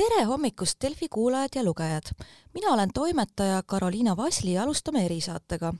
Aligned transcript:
tere 0.00 0.22
hommikust, 0.24 0.78
Delfi 0.80 1.08
kuulajad 1.12 1.56
ja 1.58 1.62
lugejad! 1.64 2.12
mina 2.54 2.68
olen 2.72 2.90
toimetaja 2.94 3.62
Karoliina 3.66 4.16
Vasli 4.16 4.52
ja 4.52 4.62
alustame 4.62 5.04
erisaatega. 5.04 5.72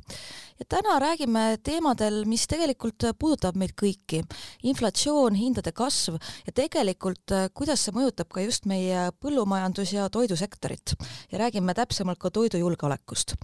ja 0.59 0.65
täna 0.69 0.99
räägime 0.99 1.59
teemadel, 1.63 2.25
mis 2.25 2.45
tegelikult 2.49 3.07
puudutab 3.19 3.57
meid 3.57 3.73
kõiki. 3.83 4.21
inflatsioon, 4.63 5.35
hindade 5.35 5.73
kasv 5.73 6.19
ja 6.47 6.53
tegelikult, 6.53 7.33
kuidas 7.55 7.85
see 7.85 7.97
mõjutab 7.97 8.29
ka 8.29 8.45
just 8.45 8.67
meie 8.67 9.09
põllumajandus- 9.25 9.95
ja 9.95 10.11
toidusektorit. 10.11 10.95
ja 11.33 11.39
räägime 11.39 11.75
täpsemalt 11.75 12.19
ka 12.19 12.31
toidujulgeolekust. 12.31 13.35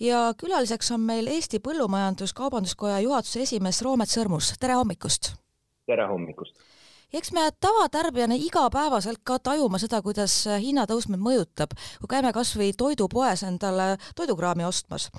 ja 0.00 0.34
külaliseks 0.36 0.90
on 0.90 1.00
meil 1.00 1.26
Eesti 1.26 1.58
Põllumajandus-Kaubanduskoja 1.58 3.00
juhatuse 3.00 3.40
esimees 3.40 3.82
Roomet 3.82 4.08
Sõrmus, 4.08 4.52
tere 4.60 4.74
hommikust! 4.74 5.32
tere 5.86 6.06
hommikust! 6.06 6.75
Eks 7.12 7.32
me 7.32 7.48
tavatarbijana 7.60 8.34
igapäevaselt 8.34 9.20
ka 9.24 9.38
tajume 9.38 9.78
seda, 9.78 10.00
kuidas 10.02 10.34
hinnatõus 10.46 11.06
meid 11.10 11.22
mõjutab, 11.22 11.74
kui 12.00 12.10
käime 12.10 12.32
kas 12.34 12.52
või 12.58 12.72
toidupoes 12.76 13.44
endale 13.46 13.96
toidukraami 14.18 14.66
ostmas. 14.66 15.10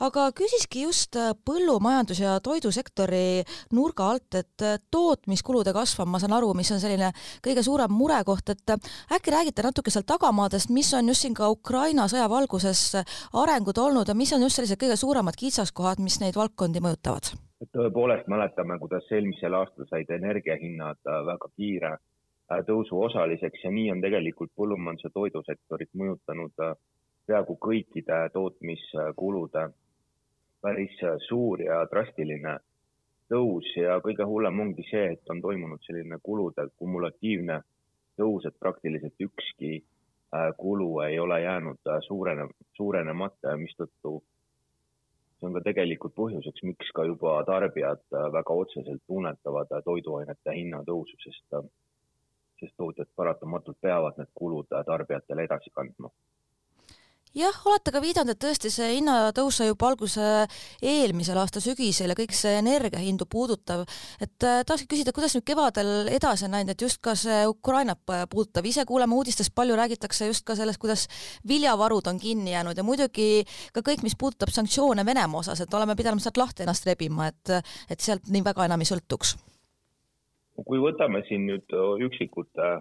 aga 0.00 0.30
küsiski 0.32 0.82
just 0.82 1.16
põllumajandus- 1.44 2.20
ja 2.20 2.40
toidusektori 2.40 3.44
nurga 3.72 4.10
alt, 4.10 4.34
et 4.34 4.62
tootmiskulude 4.90 5.72
kasv 5.72 6.00
on, 6.00 6.08
ma 6.08 6.18
saan 6.18 6.32
aru, 6.32 6.54
mis 6.54 6.70
on 6.70 6.80
selline 6.80 7.12
kõige 7.42 7.62
suurem 7.62 7.92
murekoht, 7.92 8.48
et 8.48 8.70
äkki 9.10 9.30
räägite 9.30 9.62
natuke 9.62 9.90
seal 9.90 10.04
tagamaadest, 10.04 10.70
mis 10.70 10.92
on 10.94 11.08
just 11.08 11.20
siin 11.20 11.34
ka 11.34 11.50
Ukraina 11.50 12.08
sõja 12.08 12.28
valguses 12.28 12.96
arengud 13.32 13.78
olnud 13.78 14.08
ja 14.08 14.14
mis 14.14 14.32
on 14.32 14.42
just 14.42 14.56
sellised 14.56 14.80
kõige 14.80 14.96
suuremad 14.96 15.36
kitsaskohad, 15.36 15.98
mis 15.98 16.20
neid 16.20 16.34
valdkondi 16.34 16.80
mõjutavad? 16.80 17.34
Tõepoolest 17.72 18.26
mäletame, 18.28 18.78
kuidas 18.78 19.06
eelmisel 19.12 19.54
aastal 19.54 19.86
said 19.88 20.10
energiahinnad 20.10 21.00
äh, 21.06 21.20
väga 21.26 21.48
kiire 21.56 21.92
äh, 21.94 22.60
tõusu 22.66 22.98
osaliseks 23.06 23.64
ja 23.64 23.70
nii 23.70 23.90
on 23.92 24.02
tegelikult 24.04 24.52
põllumajandus- 24.58 25.08
ja 25.08 25.10
toidusektorit 25.14 25.90
mõjutanud 25.94 26.64
äh, 26.66 26.74
peaaegu 27.26 27.56
kõikide 27.68 28.20
tootmiskulude 28.32 29.68
päris 30.64 31.00
suur 31.28 31.62
ja 31.62 31.84
drastiline 31.90 32.58
tõus 33.32 33.70
ja 33.76 33.98
kõige 34.04 34.26
hullem 34.28 34.60
ongi 34.60 34.84
see, 34.90 35.12
et 35.12 35.30
on 35.30 35.40
toimunud 35.40 35.80
selline 35.86 36.18
kulude 36.22 36.68
kumulatiivne 36.76 37.60
tõus, 38.20 38.46
et 38.46 38.58
praktiliselt 38.60 39.20
ükski 39.20 39.82
kulu 40.58 41.00
ei 41.00 41.18
ole 41.18 41.40
jäänud 41.40 41.90
suurene, 42.06 42.48
suurenemata 42.76 43.54
ja 43.54 43.56
mistõttu 43.56 44.18
see 45.44 45.50
on 45.50 45.56
ka 45.60 45.64
tegelikult 45.68 46.14
põhjuseks, 46.16 46.64
miks 46.64 46.90
ka 46.96 47.04
juba 47.04 47.42
tarbijad 47.44 48.00
äh, 48.12 48.28
väga 48.32 48.54
otseselt 48.54 49.02
tunnetavad 49.06 49.72
äh, 49.72 49.82
toiduainete 49.84 50.56
hinnatõusu, 50.56 51.16
sest, 51.24 51.44
äh, 51.52 51.64
sest 52.60 52.74
tootjad 52.76 53.08
paratamatult 53.16 53.76
peavad 53.80 54.16
need 54.18 54.30
kulud 54.34 54.66
tarbijatele 54.72 55.44
edasi 55.44 55.70
kandma 55.74 56.10
jah, 57.34 57.56
olete 57.68 57.92
ka 57.94 58.00
viidanud, 58.02 58.34
et 58.34 58.40
tõesti 58.40 58.70
see 58.72 58.98
hinnatõus 58.98 59.58
sai 59.58 59.68
juba 59.68 59.88
alguse 59.90 60.24
eelmisel 60.84 61.38
aasta 61.40 61.62
sügisel 61.62 62.12
ja 62.12 62.16
kõik 62.18 62.34
see 62.36 62.54
energiahindu 62.60 63.26
puudutav, 63.30 63.84
et 64.22 64.46
äh, 64.46 64.62
tahakski 64.66 64.88
küsida, 64.90 65.14
kuidas 65.16 65.34
nüüd 65.36 65.46
kevadel 65.48 66.10
edasi 66.14 66.46
on 66.46 66.54
läinud, 66.56 66.74
et 66.74 66.84
just 66.86 67.02
ka 67.04 67.16
see 67.18 67.42
Ukrainat 67.50 68.00
puudutav, 68.04 68.66
ise 68.70 68.86
kuuleme 68.88 69.18
uudistest, 69.18 69.54
palju 69.54 69.78
räägitakse 69.78 70.30
just 70.30 70.46
ka 70.46 70.56
sellest, 70.58 70.80
kuidas 70.82 71.08
viljavarud 71.48 72.06
on 72.10 72.20
kinni 72.22 72.54
jäänud 72.54 72.78
ja 72.78 72.86
muidugi 72.86 73.44
ka 73.74 73.82
kõik, 73.82 74.06
mis 74.06 74.16
puudutab 74.18 74.54
sanktsioone 74.54 75.04
Venemaa 75.04 75.42
osas, 75.42 75.60
et 75.60 75.74
oleme 75.74 75.96
pidanud 75.98 76.22
sealt 76.22 76.38
lahti 76.40 76.64
ennast 76.64 76.86
rebima, 76.86 77.28
et, 77.32 77.58
et 77.90 78.00
sealt 78.00 78.30
nii 78.30 78.44
väga 78.46 78.70
enam 78.70 78.82
ei 78.82 78.88
sõltuks. 78.88 79.36
kui 80.64 80.78
võtame 80.78 81.24
siin 81.28 81.48
nüüd 81.48 81.72
üksikute 82.06 82.76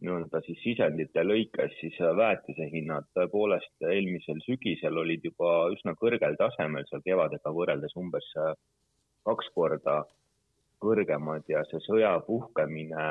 nii-öelda 0.00 0.40
siis 0.46 0.60
sisendite 0.62 1.24
lõikes, 1.26 1.72
siis 1.80 1.96
äh, 2.02 2.12
väetise 2.16 2.68
hinnad. 2.72 3.08
Tõepoolest 3.18 3.86
eelmisel 3.90 4.38
sügisel 4.44 5.00
olid 5.02 5.24
juba 5.26 5.54
üsna 5.74 5.94
kõrgel 5.98 6.38
tasemel, 6.38 6.86
seal 6.90 7.02
kevadega 7.06 7.52
võrreldes 7.54 7.96
umbes 7.98 8.28
äh, 8.38 8.52
kaks 9.26 9.50
korda 9.56 10.02
kõrgemad 10.82 11.50
ja 11.50 11.64
see 11.66 11.82
sõja 11.82 12.14
puhkemine 12.26 13.08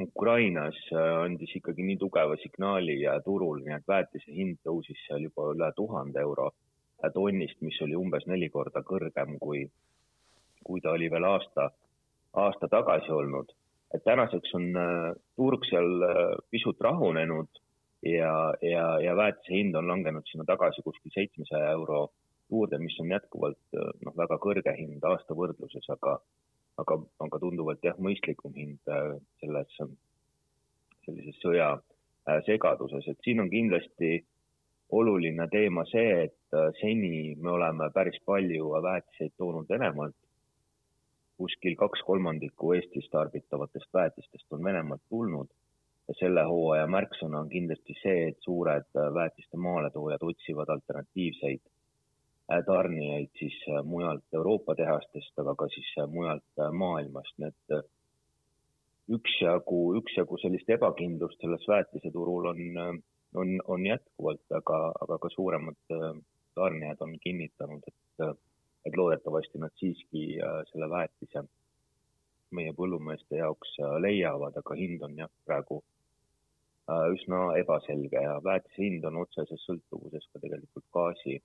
Ukrainas 0.00 0.80
äh, 0.94 1.12
andis 1.26 1.52
ikkagi 1.60 1.84
nii 1.84 2.00
tugeva 2.00 2.40
signaali 2.40 2.96
turul, 3.24 3.60
nii 3.66 3.76
et 3.76 3.88
väetise 3.88 4.32
hind 4.32 4.62
tõusis 4.64 5.04
seal 5.06 5.28
juba 5.28 5.50
üle 5.52 5.72
tuhande 5.76 6.24
euro 6.24 6.50
tonnist, 7.12 7.60
mis 7.64 7.76
oli 7.84 7.96
umbes 7.96 8.26
neli 8.28 8.48
korda 8.52 8.80
kõrgem 8.84 9.36
kui, 9.40 9.64
kui 10.64 10.80
ta 10.80 10.92
oli 10.96 11.08
veel 11.12 11.24
aasta, 11.24 11.70
aasta 12.36 12.68
tagasi 12.68 13.12
olnud 13.12 13.52
et 13.94 14.04
tänaseks 14.04 14.54
on 14.54 14.70
äh, 14.76 15.10
turg 15.36 15.66
seal 15.68 16.04
äh, 16.06 16.22
pisut 16.50 16.80
rahunenud 16.80 17.60
ja, 18.06 18.34
ja, 18.62 18.86
ja 19.02 19.16
väetise 19.16 19.54
hind 19.54 19.76
on 19.78 19.88
langenud 19.90 20.26
sinna 20.30 20.46
tagasi 20.48 20.84
kuskil 20.86 21.12
seitsmesaja 21.14 21.72
euro 21.74 22.08
juurde, 22.50 22.78
mis 22.78 22.98
on 23.02 23.10
jätkuvalt 23.10 23.78
äh, 23.78 23.92
noh, 24.06 24.16
väga 24.16 24.38
kõrge 24.42 24.74
hind 24.78 25.04
aasta 25.10 25.36
võrdluses, 25.36 25.86
aga, 25.96 26.18
aga, 26.82 27.00
aga 27.26 27.42
tunduvalt 27.42 27.84
jah, 27.84 27.98
mõistlikum 27.98 28.54
hind 28.56 28.94
selles, 29.42 29.78
sellises 31.06 31.40
sõja 31.42 31.74
segaduses, 32.46 33.06
et 33.08 33.18
siin 33.24 33.40
on 33.42 33.48
kindlasti 33.50 34.20
oluline 34.94 35.46
teema 35.50 35.82
see, 35.88 36.26
et 36.26 36.58
seni 36.78 37.34
me 37.38 37.54
oleme 37.54 37.88
päris 37.94 38.18
palju 38.26 38.74
väetiseid 38.84 39.32
toonud 39.38 39.70
Venemaalt 39.70 40.14
kuskil 41.40 41.76
kaks 41.80 42.02
kolmandikku 42.06 42.74
Eestis 42.76 43.08
tarbitavatest 43.12 43.88
väetistest 43.96 44.56
on 44.56 44.64
Venemaalt 44.64 45.02
tulnud. 45.08 45.48
Ja 46.08 46.16
selle 46.18 46.42
hooaja 46.48 46.88
märksõna 46.90 47.44
on 47.44 47.50
kindlasti 47.52 47.94
see, 48.00 48.24
et 48.32 48.40
suured 48.46 48.88
äh, 48.98 49.12
väetiste 49.14 49.60
maaletoojad 49.66 50.24
otsivad 50.26 50.72
alternatiivseid 50.74 51.60
äh, 51.62 52.64
tarnijaid 52.66 53.30
siis 53.38 53.56
äh, 53.70 53.84
mujalt 53.92 54.38
Euroopa 54.40 54.74
tehastest, 54.80 55.32
aga 55.38 55.54
ka 55.62 55.70
siis 55.76 55.92
mujalt 56.16 56.64
maailmast, 56.82 57.36
nii 57.38 57.52
et 57.52 59.16
üksjagu, 59.20 59.80
üksjagu 60.02 60.38
sellist 60.42 60.74
ebakindlust 60.76 61.40
selles 61.44 61.64
väetiseturul 61.70 62.50
on, 62.52 62.60
on, 63.42 63.56
on 63.76 63.86
jätkuvalt, 63.86 64.44
aga, 64.60 64.82
aga 65.06 65.18
ka 65.22 65.30
suuremad 65.36 65.96
tarnijad 66.58 67.06
on 67.06 67.16
kinnitanud, 67.22 67.86
et 67.86 68.28
et 68.86 68.96
loodetavasti 68.96 69.58
nad 69.58 69.72
siiski 69.76 70.24
äh, 70.40 70.60
selle 70.72 70.88
väetise 70.90 71.44
meie 72.56 72.72
põllumeeste 72.76 73.38
jaoks 73.40 73.76
äh, 73.82 73.96
leiavad, 74.02 74.56
aga 74.56 74.76
hind 74.78 75.02
on 75.06 75.16
jah, 75.18 75.30
praegu 75.46 75.80
äh, 76.88 77.06
üsna 77.14 77.42
ebaselge 77.60 78.24
ja 78.24 78.38
väetise 78.44 78.82
hind 78.86 79.04
on 79.10 79.20
otseses 79.24 79.64
sõltuvuses 79.68 80.26
ka 80.32 80.42
tegelikult 80.42 80.86
gaasi, 80.96 81.38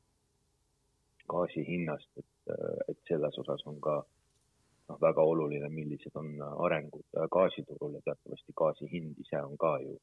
gaasi 1.31 1.65
hinnast, 1.67 2.09
et, 2.21 2.55
et 2.91 2.99
selles 3.09 3.37
osas 3.41 3.63
on 3.65 3.79
ka 3.81 3.99
noh, 3.99 4.97
väga 5.01 5.23
oluline, 5.25 5.69
millised 5.73 6.15
on 6.21 6.35
arengud 6.67 7.21
gaasiturul 7.33 7.97
ja 7.97 8.03
teatavasti 8.05 8.53
gaasi 8.55 8.89
hind 8.91 9.19
ise 9.25 9.41
on 9.41 9.57
ka 9.57 9.77
ju 9.83 9.97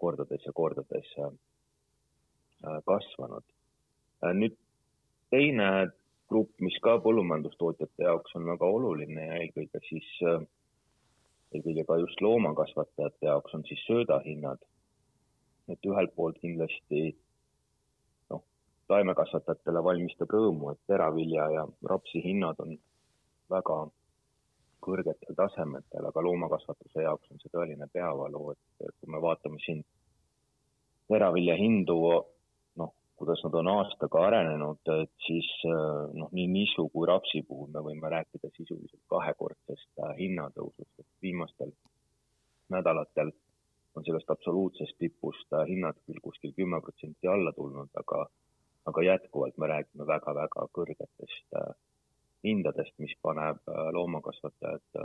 kordades 0.00 0.46
ja 0.46 0.52
kordades 0.56 1.08
kasvanud. 2.86 3.44
nüüd 4.36 4.54
teine 5.32 5.66
grupp, 6.30 6.52
mis 6.64 6.76
ka 6.84 6.96
põllumajandustootjate 7.04 8.06
jaoks 8.06 8.36
on 8.38 8.46
väga 8.52 8.68
oluline 8.78 9.26
ja 9.26 9.38
eelkõige 9.42 9.82
siis, 9.88 10.08
äh, 10.30 10.42
eelkõige 11.54 11.84
ka 11.88 11.98
just 12.02 12.22
loomakasvatajate 12.24 13.26
jaoks 13.26 13.54
on 13.58 13.64
siis 13.68 13.86
söödahinnad. 13.88 14.66
et 15.70 15.86
ühelt 15.86 16.10
poolt 16.16 16.38
kindlasti 16.42 17.00
noh, 18.30 18.40
taimekasvatajatele 18.90 19.82
valmistab 19.86 20.32
rõõmu, 20.34 20.72
et 20.72 20.80
teravilja 20.90 21.44
ja 21.54 21.66
rapsi 21.86 22.22
hinnad 22.24 22.58
on 22.58 22.72
väga 23.50 23.76
kõrgetel 24.82 25.36
tasemetel, 25.38 26.08
aga 26.08 26.24
loomakasvatuse 26.26 27.04
jaoks 27.04 27.30
on 27.30 27.38
see 27.38 27.52
tõeline 27.54 27.86
peavalu, 27.92 28.50
et 28.50 28.96
kui 28.98 29.12
me 29.14 29.20
vaatame 29.22 29.62
siin 29.62 29.84
teravilja 31.12 31.54
hindu 31.60 32.00
kuidas 33.20 33.42
nad 33.44 33.54
on 33.60 33.68
aastaga 33.68 34.20
arenenud, 34.26 34.78
et 35.02 35.10
siis 35.26 35.48
äh, 35.68 36.12
noh, 36.16 36.30
nii 36.32 36.46
nisu 36.48 36.86
kui 36.94 37.04
rapsi 37.10 37.42
puhul 37.48 37.68
me 37.74 37.82
võime 37.84 38.08
rääkida 38.14 38.48
sisuliselt 38.54 39.02
kahekordsest 39.12 40.00
äh, 40.00 40.14
hinnatõusust, 40.22 40.94
et 41.02 41.08
viimastel 41.26 41.74
nädalatel 42.72 43.34
on 43.98 44.06
sellest 44.06 44.32
absoluutsest 44.32 44.96
tipust 45.04 45.52
äh, 45.52 45.66
hinnad 45.68 46.00
küll 46.06 46.22
kuskil 46.24 46.56
kümme 46.56 46.80
protsenti 46.80 47.28
alla 47.28 47.52
tulnud, 47.52 47.92
aga, 48.02 48.24
aga 48.88 49.06
jätkuvalt 49.10 49.60
me 49.60 49.68
räägime 49.74 50.08
väga-väga 50.14 50.68
kõrgetest 50.78 51.60
hindadest, 52.48 52.94
mis 53.04 53.12
paneb 53.20 53.60
loomakasvatajad 53.98 55.02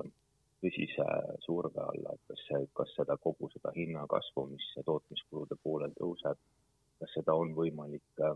tõsise 0.63 1.09
surve 1.43 1.83
alla, 1.83 2.15
et 2.15 2.31
kas 2.31 2.47
see, 2.47 2.63
kas 2.79 2.95
seda 2.95 3.19
kogu 3.19 3.51
seda 3.51 3.75
hinnakasvu, 3.75 4.47
mis 4.53 4.71
tootmiskulude 4.87 5.59
poolel 5.67 5.91
tõuseb 5.99 6.39
seda 7.15 7.35
on 7.35 7.53
võimalik 7.57 8.23
äh, 8.23 8.35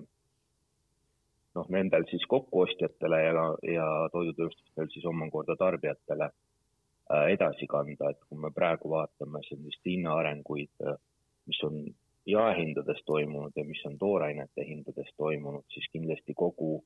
noh, 1.55 1.69
nendel 1.75 2.07
siis 2.09 2.25
kokkuostjatele 2.31 3.23
ja, 3.23 3.45
ja 3.75 3.87
toidutööstustel 4.13 4.89
siis 4.93 5.05
omakorda 5.09 5.55
tarbijatele 5.59 6.29
äh, 6.31 7.27
edasi 7.35 7.67
kanda, 7.67 8.13
et 8.13 8.23
kui 8.27 8.39
me 8.39 8.51
praegu 8.55 8.91
vaatame 8.95 9.43
sellist 9.49 9.85
hinnaarenguid 9.85 10.87
äh, 10.87 10.97
mis 11.49 11.63
on 11.63 11.83
jaehindades 12.25 13.01
toimunud 13.05 13.51
ja 13.55 13.65
mis 13.65 13.81
on 13.85 13.97
toorainete 13.97 14.65
hindades 14.65 15.09
toimunud, 15.17 15.65
siis 15.73 15.87
kindlasti 15.93 16.35
kogu 16.37 16.83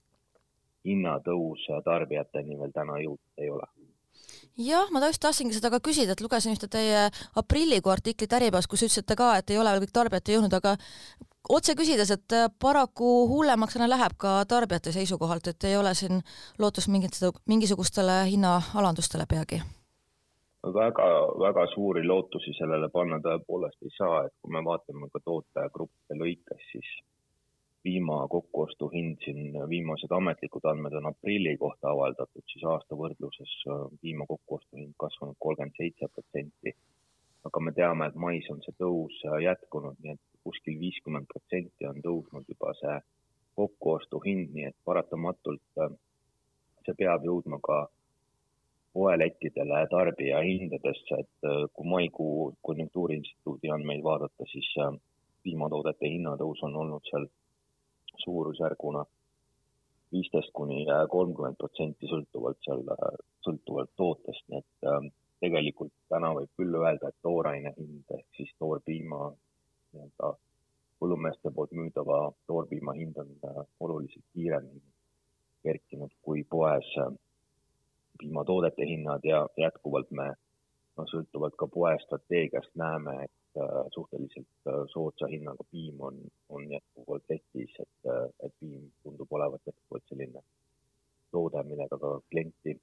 hinnatõus 0.87 1.65
tarbijateni 1.83 2.59
veel 2.59 2.71
täna 2.75 2.99
jõudnud 3.03 3.43
ei 3.43 3.49
ole 3.49 3.67
jah, 4.57 4.89
ma 4.91 5.01
just 5.07 5.21
tahtsingi 5.23 5.55
seda 5.57 5.71
ka 5.73 5.81
küsida, 5.83 6.13
et 6.13 6.23
lugesin 6.23 6.55
ühte 6.55 6.69
teie 6.71 7.07
aprillikuu 7.39 7.91
artiklit 7.93 8.33
Äripäevas, 8.37 8.67
kus 8.69 8.85
ütlesite 8.85 9.17
ka, 9.19 9.35
et 9.39 9.49
ei 9.49 9.59
ole 9.61 9.73
veel 9.73 9.85
kõik 9.85 9.95
tarbijate 9.95 10.35
jõudnud, 10.35 10.53
aga 10.57 10.75
otse 11.49 11.75
küsides, 11.75 12.11
et 12.13 12.35
paraku 12.59 13.13
hullemaks 13.31 13.79
läheb 13.81 14.17
ka 14.17 14.41
tarbijate 14.49 14.93
seisukohalt, 14.95 15.47
et 15.47 15.69
ei 15.69 15.77
ole 15.77 15.93
siin 15.95 16.21
lootust 16.59 16.91
mingit, 16.93 17.17
mingisugustele 17.47 18.23
hinnaalandustele 18.31 19.25
peagi? 19.29 19.61
väga, 20.63 21.07
väga 21.39 21.65
suuri 21.73 22.05
lootusi 22.07 22.53
sellele 22.55 22.87
panna 22.89 23.17
tõepoolest 23.19 23.81
ei 23.83 23.91
saa, 23.97 24.21
et 24.27 24.31
kui 24.39 24.53
me 24.55 24.61
vaatame 24.63 25.09
ka 25.11 25.19
tootegruppide 25.25 26.15
lõikes, 26.21 26.69
siis 26.71 26.91
piima 27.83 28.27
kokkuostuhind 28.27 29.17
siin, 29.25 29.55
viimased 29.69 30.11
ametlikud 30.17 30.65
andmed 30.71 30.93
on 30.99 31.09
aprilli 31.09 31.57
kohta 31.57 31.89
avaldatud, 31.91 32.43
siis 32.51 32.63
aasta 32.73 32.95
võrdluses 32.95 33.55
piima 34.01 34.27
kokkuostuhind 34.29 34.93
kasvanud 35.03 35.35
kolmkümmend 35.39 35.75
seitse 35.77 36.07
protsenti. 36.15 36.75
aga 37.47 37.59
me 37.59 37.71
teame, 37.75 38.05
et 38.07 38.15
mais 38.15 38.45
on 38.51 38.61
see 38.63 38.71
tõus 38.79 39.15
jätkunud, 39.43 39.97
nii 39.99 40.13
et 40.15 40.21
kuskil 40.47 40.77
viiskümmend 40.79 41.27
protsenti 41.27 41.87
on 41.89 41.99
tõusnud 42.05 42.47
juba 42.47 42.71
see 42.79 42.93
kokkuostuhind, 43.59 44.53
nii 44.55 44.69
et 44.69 44.77
paratamatult 44.85 45.83
see 46.85 46.95
peab 47.01 47.27
jõudma 47.27 47.59
ka 47.67 47.81
poelettidele 48.93 49.83
tarbijahindadesse, 49.91 51.19
et 51.19 51.51
kui 51.73 51.89
maikuu 51.95 52.53
konjunktuuriinstituudi 52.69 53.75
andmeid 53.75 54.03
vaadata, 54.07 54.47
siis 54.53 54.71
piimatoodete 55.43 56.15
hinnatõus 56.15 56.63
on 56.63 56.75
olnud 56.85 57.11
seal 57.11 57.27
suurusjärguna 58.23 59.05
viisteist 60.13 60.51
kuni 60.53 60.85
kolmkümmend 61.09 61.57
protsenti 61.57 62.09
sõltuvalt 62.09 62.59
seal, 62.65 62.83
sõltuvalt 63.45 63.91
tootest, 63.97 64.45
nii 64.49 64.61
et 64.61 64.87
äh, 64.89 65.07
tegelikult 65.43 65.93
täna 66.13 66.31
võib 66.37 66.51
küll 66.59 66.77
öelda, 66.79 67.09
et 67.09 67.25
tooraine 67.25 67.73
hind 67.77 68.17
ehk 68.17 68.27
siis 68.37 68.53
toorpiima 68.61 69.31
nii-öelda 69.33 70.33
põllumeeste 71.01 71.51
poolt 71.55 71.73
müüdava 71.75 72.19
toorpiima 72.47 72.95
hind 72.99 73.17
on 73.23 73.33
äh, 73.49 73.61
oluliselt 73.79 74.25
kiiremini 74.33 74.83
kerkinud 75.63 76.13
kui 76.21 76.43
poes 76.55 76.89
äh, 77.01 77.11
piimatoodete 78.19 78.87
hinnad 78.87 79.25
ja 79.27 79.45
jätkuvalt 79.57 80.11
me 80.11 80.29
no 80.97 81.07
sõltuvalt 81.09 81.57
ka 81.59 81.67
poe 81.67 81.95
strateegiast 82.05 82.75
näeme, 82.79 83.23
et 83.25 83.33
Äh, 83.57 83.85
suhteliselt 83.93 84.47
äh, 84.67 84.73
soodsa 84.89 85.27
hinnaga 85.29 85.63
piim 85.71 85.99
on, 86.01 86.15
on 86.49 86.63
jätkuvalt 86.71 87.23
letis, 87.29 87.75
et, 87.79 88.09
äh, 88.09 88.25
et 88.45 88.53
piim 88.59 88.87
tundub 89.03 89.29
olevat 89.29 89.61
jätkuvalt 89.69 90.07
selline 90.09 90.41
toode, 91.29 91.61
millega 91.67 91.99
ka 92.01 92.15
klienti 92.31 92.73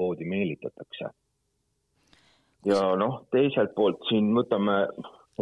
poodi 0.00 0.24
meelitatakse. 0.24 1.12
ja 2.70 2.80
noh, 2.96 3.20
teiselt 3.36 3.76
poolt 3.76 4.08
siin 4.08 4.32
võtame 4.32 4.80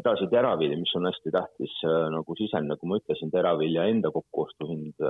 edasi 0.02 0.26
teravilja, 0.34 0.82
mis 0.82 0.98
on 0.98 1.06
hästi 1.06 1.38
tähtis 1.38 1.80
nagu 2.18 2.38
sisend, 2.42 2.74
nagu 2.74 2.90
ma 2.90 2.98
ütlesin, 2.98 3.30
teravilja 3.30 3.86
enda 3.86 4.10
kokkuostuhind, 4.10 5.06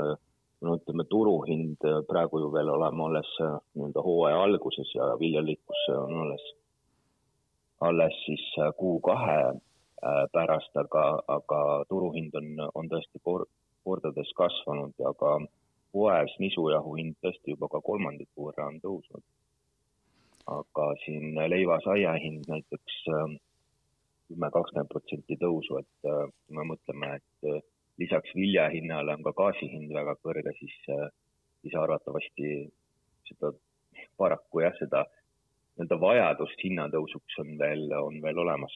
no 0.61 0.81
ütleme, 0.83 1.09
turuhind 1.09 1.93
praegu 2.13 2.45
ju 2.45 2.53
veel 2.53 2.77
oleme 2.77 3.09
alles 3.09 3.37
nii-öelda 3.41 4.05
hooaja 4.05 4.49
alguses 4.51 4.93
ja 5.01 5.15
viljalikkus 5.23 5.89
on 5.97 6.27
alles 6.27 6.53
alles 7.89 8.15
siis 8.25 8.45
äh, 8.59 8.71
kuu-kahe 8.79 9.39
äh, 9.49 10.25
pärast, 10.33 10.77
aga, 10.77 11.05
aga 11.29 11.61
turuhind 11.89 12.35
on, 12.39 12.49
on 12.75 12.91
tõesti 12.93 13.21
kor-, 13.27 13.49
kordades 13.85 14.31
kasvanud 14.39 14.95
ja 15.03 15.13
ka 15.19 15.39
poes 15.93 16.35
nisujahu 16.43 16.95
hind 16.99 17.19
tõesti 17.25 17.55
juba 17.55 17.69
ka 17.73 17.83
kolmandiku 17.85 18.49
võrra 18.49 18.69
on 18.73 18.81
tõusnud. 18.85 19.25
aga 20.53 20.85
siin 21.05 21.37
leivasaia 21.51 22.13
hind 22.23 22.49
näiteks 22.51 22.95
äh, 23.17 23.35
kümme, 24.29 24.51
kakskümmend 24.55 24.91
protsenti 24.91 25.37
tõusu, 25.39 25.79
et 25.83 26.07
kui 26.07 26.57
me 26.57 26.65
mõtleme, 26.71 27.11
et 27.19 27.65
lisaks 28.01 28.33
vilja 28.35 28.69
hinnale 28.73 29.15
on 29.19 29.27
ka 29.27 29.33
gaasi 29.37 29.69
hind 29.69 29.93
väga 29.95 30.15
kõrge, 30.25 30.55
siis, 30.59 30.77
siis 31.61 31.75
arvatavasti 31.77 32.55
seda 33.29 33.53
paraku 34.17 34.65
jah, 34.65 34.73
seda 34.81 35.05
nii-öelda 35.77 36.01
vajadust 36.01 36.65
hinnatõusuks 36.65 37.39
on 37.45 37.55
veel, 37.59 37.87
on 37.97 38.21
veel 38.23 38.39
olemas 38.45 38.75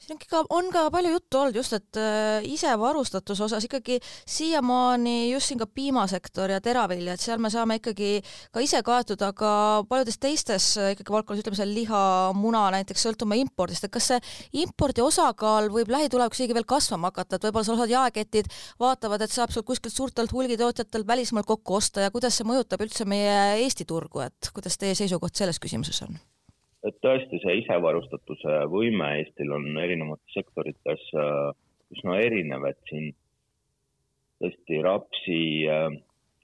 siin 0.00 0.16
on 0.16 0.20
ka, 0.24 0.40
on 0.56 0.70
ka 0.72 0.82
palju 0.92 1.12
juttu 1.12 1.38
olnud 1.40 1.56
just, 1.60 1.74
et 1.76 1.98
äh, 2.00 2.40
isevarustatuse 2.48 3.44
osas 3.44 3.66
ikkagi 3.66 3.98
siiamaani 4.28 5.30
just 5.30 5.50
siin 5.50 5.60
ka 5.60 5.68
piimasektor 5.68 6.50
ja 6.54 6.60
teravilja, 6.64 7.14
et 7.14 7.24
seal 7.24 7.42
me 7.42 7.50
saame 7.52 7.76
ikkagi 7.80 8.12
ka 8.54 8.64
ise 8.64 8.80
kaetud, 8.86 9.20
aga 9.26 9.50
paljudes 9.90 10.16
teistes 10.22 10.70
äh, 10.80 10.94
ikkagi 10.94 11.14
valdkonnas, 11.14 11.44
ütleme 11.44 11.60
seal 11.60 11.74
liha, 11.76 12.02
muna 12.36 12.64
näiteks 12.76 13.06
sõltume 13.08 13.38
impordist, 13.42 13.84
et 13.84 13.94
kas 13.94 14.10
see 14.14 14.20
impordi 14.64 15.04
osakaal 15.04 15.68
võib 15.74 15.92
lähitulevikus 15.92 16.40
isegi 16.40 16.56
veel 16.56 16.68
kasvama 16.68 17.12
hakata, 17.12 17.36
et 17.36 17.48
võib-olla 17.48 17.68
seal 17.68 17.78
osad 17.78 17.94
jaeketid 17.94 18.50
vaatavad, 18.80 19.26
et 19.26 19.36
saab 19.36 19.52
sealt 19.52 19.68
kuskilt 19.68 19.94
suurtelt 19.94 20.32
hulgitootjatelt 20.32 21.06
välismaalt 21.06 21.48
kokku 21.50 21.76
osta 21.76 22.06
ja 22.06 22.14
kuidas 22.14 22.40
see 22.40 22.48
mõjutab 22.48 22.80
üldse 22.86 23.04
meie 23.08 23.38
Eesti 23.60 23.84
turgu, 23.84 24.24
et 24.24 24.52
kuidas 24.54 24.80
teie 24.80 24.96
seisukoht 24.96 25.36
selles 25.36 25.60
küsimuses 25.60 26.00
on? 26.08 26.16
Et 26.86 26.96
tõesti 27.04 27.40
see 27.42 27.58
isevarustatuse 27.62 28.60
võime 28.72 29.10
Eestil 29.18 29.52
on 29.52 29.66
erinevates 29.82 30.36
sektorites 30.36 31.02
äh, 31.16 31.50
üsna 31.92 32.16
erinev, 32.24 32.64
et 32.70 32.80
siin 32.88 33.10
tõesti 34.40 34.80
rapsi, 34.84 35.42
äh, 35.68 35.90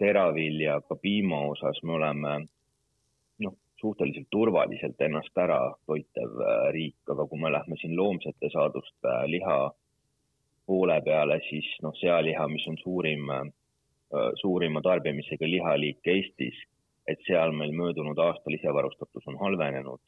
teravilja, 0.01 0.81
ka 0.89 0.99
piima 1.01 1.41
osas 1.49 1.81
me 1.83 1.97
oleme 1.97 2.35
noh, 3.45 3.57
suhteliselt 3.81 4.29
turvaliselt 4.33 5.01
ennast 5.09 5.41
ära 5.41 5.61
toitev 5.89 6.41
äh, 6.45 6.69
riik, 6.77 6.99
aga 7.09 7.29
kui 7.31 7.41
me 7.41 7.53
lähme 7.55 7.81
siin 7.81 7.97
loomsete 7.97 8.53
saaduste 8.53 9.19
liha 9.33 9.61
poole 10.67 10.99
peale, 11.07 11.39
siis 11.49 11.69
noh, 11.81 11.95
sealiha, 11.97 12.49
mis 12.51 12.65
on 12.67 12.75
suurim, 12.81 13.29
suurima 14.41 14.81
tarbimisega 14.83 15.47
lihaliik 15.47 16.09
Eestis, 16.11 16.59
et 17.07 17.23
seal 17.23 17.55
meil 17.55 17.71
möödunud 17.71 18.19
aastal 18.19 18.57
isevarustatus 18.59 19.29
on 19.31 19.39
halvenenud 19.39 20.03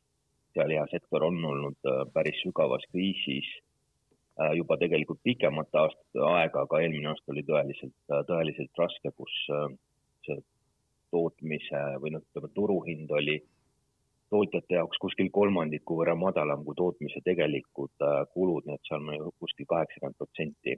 sealihasektor 0.58 1.24
on 1.24 1.44
olnud 1.44 1.78
äh, 1.86 2.04
päris 2.12 2.40
sügavas 2.42 2.84
kriisis 2.92 3.48
äh, 4.40 4.52
juba 4.60 4.76
tegelikult 4.80 5.20
pikemat 5.22 5.74
aastat 5.82 6.22
aega, 6.32 6.64
aga 6.66 6.80
eelmine 6.82 7.12
aasta 7.12 7.34
oli 7.34 7.44
tõeliselt, 7.50 7.96
äh, 8.10 8.24
tõeliselt 8.30 8.82
raske, 8.82 9.14
kus 9.20 9.36
see 10.26 10.40
tootmise 11.14 11.84
või 12.02 12.16
noh, 12.16 12.24
ütleme 12.26 12.50
turuhind 12.56 13.14
oli 13.20 13.38
tootjate 14.28 14.76
jaoks 14.76 15.00
kuskil 15.00 15.30
kolmandiku 15.32 15.96
võrra 16.02 16.14
madalam 16.18 16.66
kui 16.66 16.76
tootmise 16.76 17.22
tegelikud 17.24 18.04
kulud, 18.34 18.66
nii 18.68 18.76
et 18.76 18.90
seal 18.90 19.00
me 19.06 19.16
kuskil 19.40 19.68
kaheksakümmend 19.70 20.18
protsenti 20.20 20.74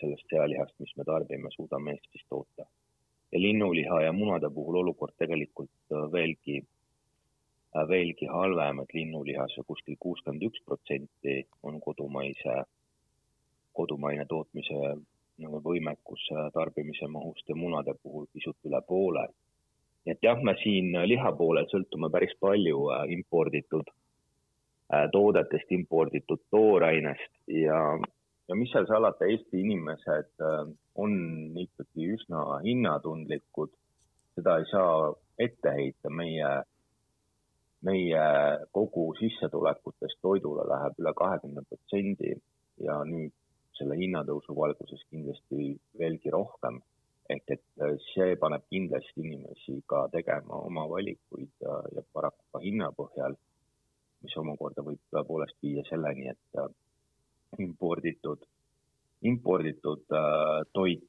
sellest 0.00 0.26
sealihast, 0.32 0.74
mis 0.82 0.90
me 0.98 1.06
tarbime, 1.06 1.52
suudame 1.54 1.94
Eestis 1.94 2.26
toota. 2.28 2.66
ja 3.32 3.40
linnuliha 3.40 4.00
ja 4.02 4.12
munade 4.12 4.50
puhul 4.50 4.80
olukord 4.80 5.14
tegelikult 5.22 5.94
veelgi 6.12 6.58
veelgi 7.88 8.26
halvem, 8.26 8.82
et 8.82 8.94
linnulihas 8.94 9.54
kuskil 9.66 9.96
kuuskümmend 9.98 10.42
üks 10.48 10.62
protsenti 10.66 11.36
on 11.62 11.80
kodumaise, 11.80 12.56
kodumaine 13.72 14.26
tootmise 14.26 14.96
nagu 15.40 15.60
võimekus 15.64 16.26
äh, 16.34 16.48
tarbimise 16.54 17.08
mahust 17.08 17.48
ja 17.48 17.56
munade 17.56 17.94
puhul 18.02 18.26
pisut 18.32 18.56
üle 18.68 18.80
poole. 18.86 19.28
nii 20.04 20.14
et 20.16 20.22
jah, 20.24 20.38
me 20.42 20.54
siin 20.62 20.94
liha 21.06 21.32
poolel 21.36 21.68
sõltume 21.70 22.10
päris 22.10 22.34
palju 22.40 22.88
äh, 22.90 23.06
imporditud 23.16 23.90
toodetest, 25.12 25.70
imporditud 25.70 26.40
toorainest 26.50 27.30
ja, 27.46 27.78
ja 28.48 28.54
mis 28.58 28.72
seal 28.72 28.88
salata, 28.88 29.28
Eesti 29.30 29.60
inimesed 29.62 30.42
on 30.98 31.12
ikkagi 31.62 32.08
üsna 32.16 32.58
hinnatundlikud, 32.64 33.70
seda 34.34 34.56
ei 34.58 34.66
saa 34.72 35.12
ette 35.38 35.76
heita, 35.76 36.10
meie 36.10 36.48
meie 37.86 38.22
kogu 38.76 39.06
sissetulekutest 39.18 40.20
toidule 40.22 40.66
läheb 40.68 40.98
üle 41.00 41.12
kahekümne 41.16 41.62
protsendi 41.68 42.34
ja 42.84 43.00
nüüd 43.08 43.32
selle 43.78 43.96
hinnatõusu 43.96 44.56
valguses 44.56 45.02
kindlasti 45.10 45.74
veelgi 45.98 46.32
rohkem. 46.36 46.80
ehk 47.30 47.50
et 47.54 47.62
äh, 47.86 47.92
see 48.10 48.34
paneb 48.42 48.64
kindlasti 48.74 49.22
inimesi 49.22 49.76
ka 49.86 50.00
tegema 50.10 50.56
oma 50.66 50.82
valikuid 50.90 51.52
ja, 51.62 51.76
ja 51.94 52.02
paraku 52.12 52.42
ka 52.52 52.58
hinna 52.64 52.88
põhjal, 52.96 53.36
mis 54.24 54.34
omakorda 54.42 54.82
võib 54.82 54.98
tõepoolest 55.14 55.54
viia 55.62 55.84
selleni, 55.86 56.26
et 56.32 56.58
äh, 56.58 56.66
imporditud, 57.66 58.42
imporditud 59.32 60.02
äh, 60.22 60.56
toit 60.74 61.06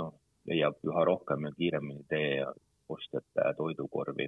noh, 0.00 0.10
leiab 0.50 0.80
üha 0.90 1.04
rohkem 1.06 1.46
ja 1.46 1.52
kiiremini 1.54 2.02
tee 2.10 2.42
ostjate 2.90 3.52
toidukorvi 3.60 4.26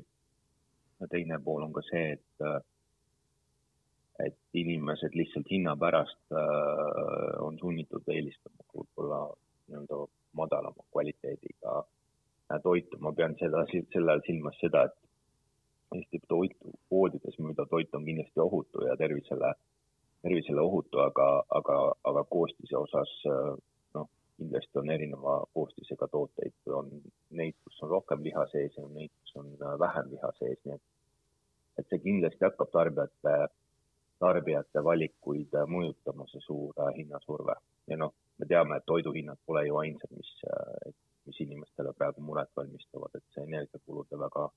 ja 1.01 1.09
teine 1.13 1.39
pool 1.45 1.63
on 1.67 1.73
ka 1.77 1.85
see, 1.91 2.17
et 2.17 2.65
et 4.25 4.37
inimesed 4.57 5.15
lihtsalt 5.15 5.51
hinna 5.51 5.75
pärast 5.77 6.33
äh, 6.33 7.35
on 7.45 7.59
sunnitud 7.61 8.07
eelistama 8.09 8.65
võib-olla 8.73 9.19
nii-öelda 9.69 9.99
madalama 10.41 10.87
kvaliteediga 10.93 11.75
äh, 11.83 12.61
toitu. 12.63 12.99
ma 13.01 13.13
pean 13.13 13.37
seda, 13.41 13.67
selle 13.73 14.15
all 14.15 14.25
silmas 14.27 14.57
seda, 14.63 14.87
et 14.89 14.97
Eesti 15.95 16.19
toitu 16.29 16.73
poodides 16.91 17.37
müüdav 17.39 17.69
toit 17.71 17.95
on 17.95 18.05
kindlasti 18.05 18.41
ohutu 18.43 18.83
ja 18.89 18.97
tervisele, 18.99 19.53
tervisele 20.23 20.61
ohutu, 20.61 20.99
aga, 20.99 21.27
aga, 21.59 21.77
aga 22.11 22.25
koostise 22.33 22.77
osas 22.77 23.13
äh, 23.31 23.53
noh, 23.95 24.09
kindlasti 24.41 24.81
on 24.83 24.91
erineva 24.91 25.37
koostisega 25.55 26.09
tooteid, 26.11 26.57
on 26.81 26.91
neid, 27.31 27.55
kus 27.65 27.79
on 27.87 27.93
rohkem 27.95 28.25
liha 28.27 28.49
sees 28.51 28.75
ja 28.81 28.89
neid, 28.97 29.13
on 29.37 29.47
äh, 29.63 29.79
vähem 29.79 30.11
liha 30.11 30.33
sees, 30.39 30.59
nii 30.65 30.75
et, 30.75 30.85
et 31.81 31.89
see 31.91 32.03
kindlasti 32.05 32.45
hakkab 32.49 32.71
tarbijate 32.75 33.35
tarbijate 34.23 34.83
valikuid 34.85 35.57
äh, 35.61 35.67
mõjutama 35.69 36.29
see 36.31 36.45
suur 36.45 36.77
äh, 36.81 36.93
hinnasurve. 36.99 37.57
Ja 37.91 37.99
noh, 38.01 38.15
me 38.41 38.49
teame, 38.51 38.79
et 38.79 38.87
toiduhinnad 38.89 39.41
pole 39.47 39.67
ju 39.67 39.77
ainsad, 39.83 40.13
mis, 40.17 40.31
mis 41.29 41.43
inimestele 41.45 41.93
praegu 41.99 42.25
muret 42.25 42.51
valmistavad, 42.57 43.15
et 43.15 43.25
see 43.35 43.45
energiakulude 43.47 44.19
väga, 44.19 44.49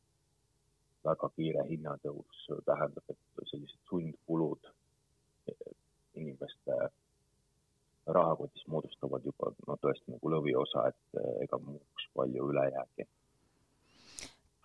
väga 1.06 1.30
kiire 1.36 1.66
hinnatõus 1.70 2.48
tähendab, 2.66 3.14
et 3.14 3.46
sellised 3.52 3.84
sundkulud 3.92 4.72
inimeste 6.18 6.80
rahakotis 8.10 8.66
moodustavad 8.68 9.24
juba 9.30 9.54
no 9.68 9.78
tõesti 9.84 10.16
nagu 10.16 10.34
lõviosa, 10.34 10.88
et 10.90 11.22
ega 11.46 11.62
muuks 11.62 12.10
palju 12.18 12.50
üle 12.50 12.66
jäägi 12.74 13.06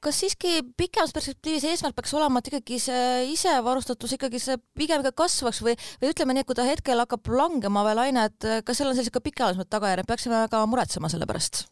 kas 0.04 0.20
siiski 0.22 0.60
pikemas 0.78 1.14
perspektiivis 1.16 1.66
eesmärk 1.70 1.96
peaks 1.96 2.14
olema, 2.16 2.40
et 2.40 2.50
ikkagi 2.52 2.80
see 2.82 3.04
isevarustatus 3.32 4.16
ikkagi 4.18 4.40
see 4.42 4.58
pigem 4.78 5.04
ka 5.06 5.14
kasvaks 5.24 5.62
või, 5.64 5.76
või 6.02 6.12
ütleme 6.12 6.36
nii, 6.36 6.44
et 6.44 6.50
kui 6.50 6.58
ta 6.58 6.66
hetkel 6.68 7.00
hakkab 7.02 7.32
langema 7.32 7.84
veel 7.88 8.02
aine, 8.06 8.28
et 8.30 8.50
kas 8.66 8.80
sellel 8.80 8.92
on 8.92 8.98
sellised 8.98 9.14
ka 9.14 9.24
pikaajalised 9.24 9.70
tagajärjed, 9.72 10.10
peaksime 10.10 10.44
väga 10.44 10.66
muretsema 10.70 11.12
selle 11.12 11.28
pärast? 11.30 11.66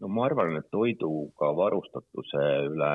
no 0.00 0.08
ma 0.08 0.24
arvan, 0.26 0.56
et 0.56 0.70
toiduga 0.72 1.50
varustatuse 1.56 2.44
üle 2.70 2.94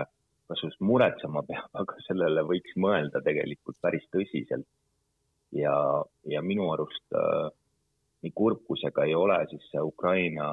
kas 0.49 0.61
just 0.63 0.81
muretsema 0.81 1.43
peab, 1.47 1.69
aga 1.81 1.99
sellele 2.07 2.45
võiks 2.47 2.75
mõelda 2.81 3.21
tegelikult 3.25 3.79
päris 3.81 4.05
tõsiselt. 4.13 4.67
ja, 5.55 5.75
ja 6.27 6.41
minu 6.41 6.67
arust 6.73 7.15
äh, 7.15 7.49
nii 8.25 8.33
kurb 8.35 8.65
kui 8.67 8.79
see 8.81 8.91
ka 8.91 9.05
ei 9.07 9.15
ole, 9.15 9.37
siis 9.49 9.65
see 9.71 9.81
Ukraina 9.81 10.49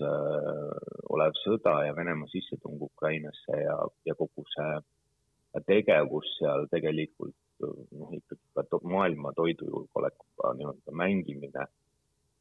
olev 0.00 1.36
sõda 1.42 1.78
ja 1.86 1.96
Venemaa 1.96 2.30
sissetung 2.32 2.82
Ukrainasse 2.82 3.60
ja, 3.64 3.76
ja 4.06 4.14
kogu 4.18 4.44
see 4.54 5.62
tegevus 5.68 6.28
seal 6.38 6.66
tegelikult 6.72 7.36
noh, 7.62 8.12
ikkagi 8.16 8.42
ka 8.56 8.64
to, 8.70 8.80
maailma 8.88 9.32
toidujulgeolekuga 9.36 10.54
nii-öelda 10.58 10.94
mängimine 11.02 11.66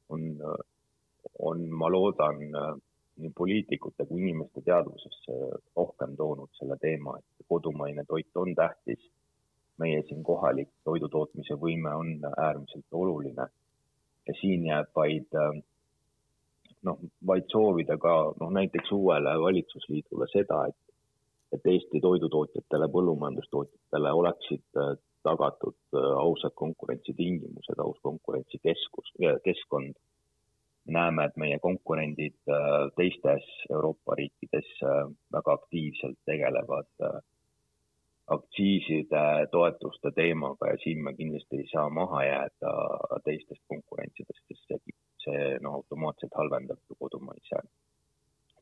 on, 0.10 0.28
on, 1.40 1.66
ma 1.70 1.90
loodan, 1.92 2.42
nii 3.22 3.34
poliitikute 3.38 4.06
kui 4.10 4.22
inimeste 4.24 4.64
teadvusesse 4.66 5.38
rohkem 5.78 6.16
toonud 6.18 6.52
selle 6.58 6.78
teema, 6.82 7.18
et 7.20 7.48
kodumaine 7.48 8.06
toit 8.08 8.44
on 8.44 8.56
tähtis. 8.56 9.10
meie 9.82 10.02
siin 10.06 10.20
kohalik 10.24 10.70
toidutootmise 10.86 11.56
võime 11.58 11.90
on 11.98 12.10
äärmiselt 12.38 12.94
oluline 12.94 13.46
ja 14.28 14.34
siin 14.38 14.66
jääb 14.68 14.92
vaid 14.96 15.34
äh, 15.34 15.56
noh, 16.88 17.00
vaid 17.28 17.48
soovida 17.52 17.98
ka 18.02 18.14
noh, 18.40 18.52
näiteks 18.58 18.92
uuele 18.96 19.36
valitsusliidule 19.42 20.28
seda, 20.34 20.66
et, 20.72 20.78
et 21.56 21.68
Eesti 21.74 22.02
toidutootjatele, 22.04 22.90
põllumajandustootjatele 22.96 24.14
oleksid 24.22 24.82
äh, 24.82 24.94
tagatud 25.28 25.78
äh, 25.96 26.08
ausad 26.24 26.56
konkurentsitingimused, 26.56 27.80
aus 27.80 28.00
konkurentsikeskus, 28.02 29.14
keskkond. 29.44 30.00
näeme, 30.92 31.26
et 31.26 31.36
meie 31.38 31.60
konkurendid 31.62 32.40
äh, 32.50 32.88
teistes 32.98 33.46
Euroopa 33.70 34.16
riikides 34.18 34.72
väga 35.32 35.54
aktiivselt 35.54 36.18
tegelevad 36.26 36.90
aktsiiside, 38.36 39.24
toetuste 39.52 40.12
teemaga 40.16 40.72
ja 40.72 40.78
siin 40.84 41.04
me 41.04 41.14
kindlasti 41.18 41.62
ei 41.62 41.70
saa 41.72 41.90
maha 41.90 42.24
jääda 42.24 42.74
teistest 43.26 43.64
konkurentsidest, 43.74 44.44
sest 44.48 44.68
see 44.68 44.98
see 45.24 45.58
noh, 45.66 45.78
automaatselt 45.80 46.36
halvendab 46.40 46.80
ju 46.90 46.98
kodumaise 47.04 47.62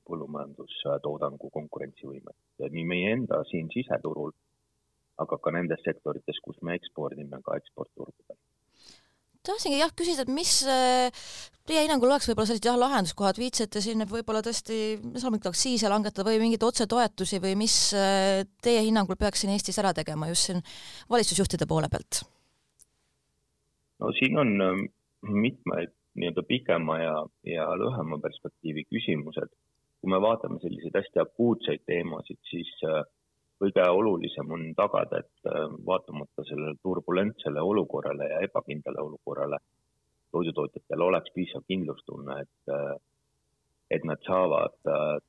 põllumajandustoodangu 0.09 1.51
konkurentsivõimet. 1.53 2.37
Nii 2.75 2.85
meie 2.91 3.11
enda 3.15 3.43
siin 3.51 3.69
siseturul, 3.73 4.33
aga 5.23 5.37
ka 5.37 5.53
nendes 5.53 5.83
sektorites, 5.85 6.41
kus 6.45 6.57
me 6.65 6.75
ekspordime 6.79 7.41
ka 7.45 7.59
eksportturgudel 7.61 8.39
tahtsingi 9.47 9.79
jah 9.79 9.93
küsida, 9.95 10.25
et 10.25 10.33
mis 10.33 10.55
äh, 10.67 11.21
teie 11.69 11.83
hinnangul 11.85 12.09
oleks 12.09 12.27
võib-olla 12.29 12.49
sellised 12.49 12.67
jah, 12.67 12.79
lahenduskohad, 12.79 13.39
viitsite 13.39 13.81
siin, 13.83 14.03
võib-olla 14.09 14.41
tõesti 14.45 14.97
me 15.03 15.21
saame 15.21 15.37
mingit 15.37 15.51
aktsiise 15.51 15.91
langetada 15.91 16.27
või 16.29 16.41
mingeid 16.43 16.65
otsetoetusi 16.65 17.41
või 17.43 17.55
mis 17.59 17.77
äh, 17.97 18.43
teie 18.63 18.83
hinnangul 18.87 19.19
peaks 19.19 19.43
siin 19.43 19.53
Eestis 19.53 19.79
ära 19.81 19.93
tegema 19.95 20.29
just 20.31 20.49
siin 20.49 20.63
valitsusjuhtide 21.11 21.69
poole 21.69 21.91
pealt? 21.91 22.23
no 23.99 24.11
siin 24.15 24.37
on 24.39 24.53
ähm, 24.63 24.83
mitmeid 25.21 25.95
nii-öelda 26.19 26.43
pikema 26.47 26.99
ja, 26.99 27.15
ja 27.47 27.65
lühema 27.79 28.19
perspektiivi 28.23 28.85
küsimused. 28.91 29.51
kui 29.99 30.11
me 30.13 30.19
vaatame 30.23 30.61
selliseid 30.63 30.95
hästi 30.95 31.19
akuutseid 31.19 31.81
teemasid, 31.87 32.39
siis 32.47 32.69
äh, 32.87 33.01
kõige 33.59 33.85
olulisem 33.89 34.51
on 34.55 34.65
tagada, 34.77 35.21
et 35.23 35.51
äh, 35.51 35.65
vaatamata 35.85 36.45
sellele 36.47 36.75
turbulentsele 36.83 37.61
olukorrale 37.61 38.29
ja 38.31 38.41
ebakindlale 38.47 39.03
olukorrale, 39.03 39.59
toidutootjatel 40.31 41.05
oleks 41.07 41.33
piisav 41.35 41.65
kindlustunne, 41.67 42.41
et, 42.45 42.73
äh, 42.75 42.95
et 43.97 44.05
nad 44.05 44.21
saavad 44.25 44.75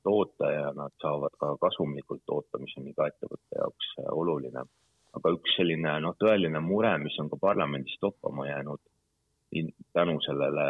toota 0.04 0.50
ja 0.52 0.68
nad 0.76 0.92
saavad 1.00 1.32
ka 1.40 1.54
kasumlikult 1.62 2.22
toota, 2.26 2.60
mis 2.60 2.76
on 2.76 2.90
iga 2.92 3.08
ettevõtte 3.08 3.56
jaoks 3.62 3.94
oluline. 4.12 4.68
aga 5.10 5.30
üks 5.34 5.56
selline 5.56 5.90
noh, 6.04 6.12
tõeline 6.22 6.60
mure, 6.62 6.92
mis 7.02 7.16
on 7.18 7.26
ka 7.30 7.36
parlamendis 7.40 7.96
toppama 7.98 8.44
jäänud 8.46 8.78
tänu 9.92 10.20
sellele 10.20 10.66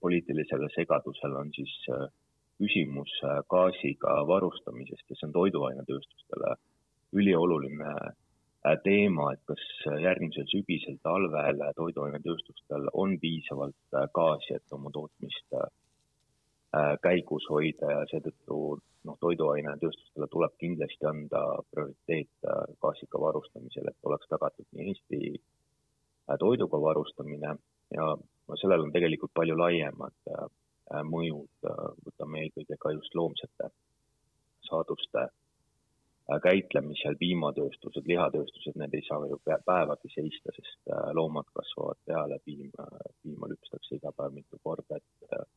poliitilisele 0.00 0.68
segadusele 0.74 1.38
on 1.38 1.52
siis 1.54 1.72
äh, 1.92 2.08
küsimus 2.58 3.12
äh, 3.24 3.38
gaasiga 3.48 4.26
varustamisest 4.26 5.10
ja 5.10 5.16
see 5.16 5.28
on 5.28 5.32
toiduainetööstustele 5.32 6.54
ülioluline 7.16 7.92
äh, 7.92 8.76
teema, 8.84 9.32
et 9.34 9.42
kas 9.48 9.62
järgmisel 10.02 10.48
sügisel, 10.52 10.98
talvel 11.02 11.62
toiduainetööstustel 11.76 12.90
on 12.92 13.18
piisavalt 13.20 14.00
gaasi, 14.14 14.56
et 14.58 14.78
oma 14.78 14.92
tootmist 14.94 15.60
käigus 17.02 17.48
hoida 17.50 17.88
ja 17.90 18.02
seetõttu 18.06 18.56
noh, 19.08 19.16
toiduainetööstustele 19.24 20.28
tuleb 20.30 20.52
kindlasti 20.60 21.08
anda 21.08 21.40
prioriteet 21.72 22.46
gaasiga 22.84 23.20
varustamisel, 23.24 23.88
et 23.90 24.06
oleks 24.06 24.30
tagatud 24.30 24.68
nii 24.78 24.92
Eesti 24.92 25.32
toiduga 26.38 26.80
varustamine 26.80 27.56
ja 27.94 28.06
sellel 28.60 28.86
on 28.86 28.92
tegelikult 28.92 29.32
palju 29.34 29.56
laiemad 29.58 30.14
äh, 30.30 31.02
mõjud, 31.06 31.50
äh, 31.66 31.84
võtame 32.06 32.44
eelkõige 32.44 32.78
ka 32.80 32.94
just 32.94 33.14
loomsete 33.18 33.70
saaduste 34.68 35.26
äh, 35.26 35.32
käitlemisel, 36.42 37.16
piimatööstused, 37.18 38.06
lihatööstused, 38.06 38.76
need 38.78 38.94
ei 38.94 39.02
saa 39.06 39.26
ju 39.26 39.40
päevagi 39.44 40.12
seista, 40.14 40.54
sest 40.54 40.92
loomad 41.16 41.48
kasvavad 41.54 41.98
peale, 42.06 42.38
piim, 42.44 42.68
piima 43.22 43.50
lüpstakse 43.50 43.98
iga 43.98 44.12
päev 44.16 44.36
mitu 44.36 44.60
korda, 44.62 45.00
et 45.00 45.48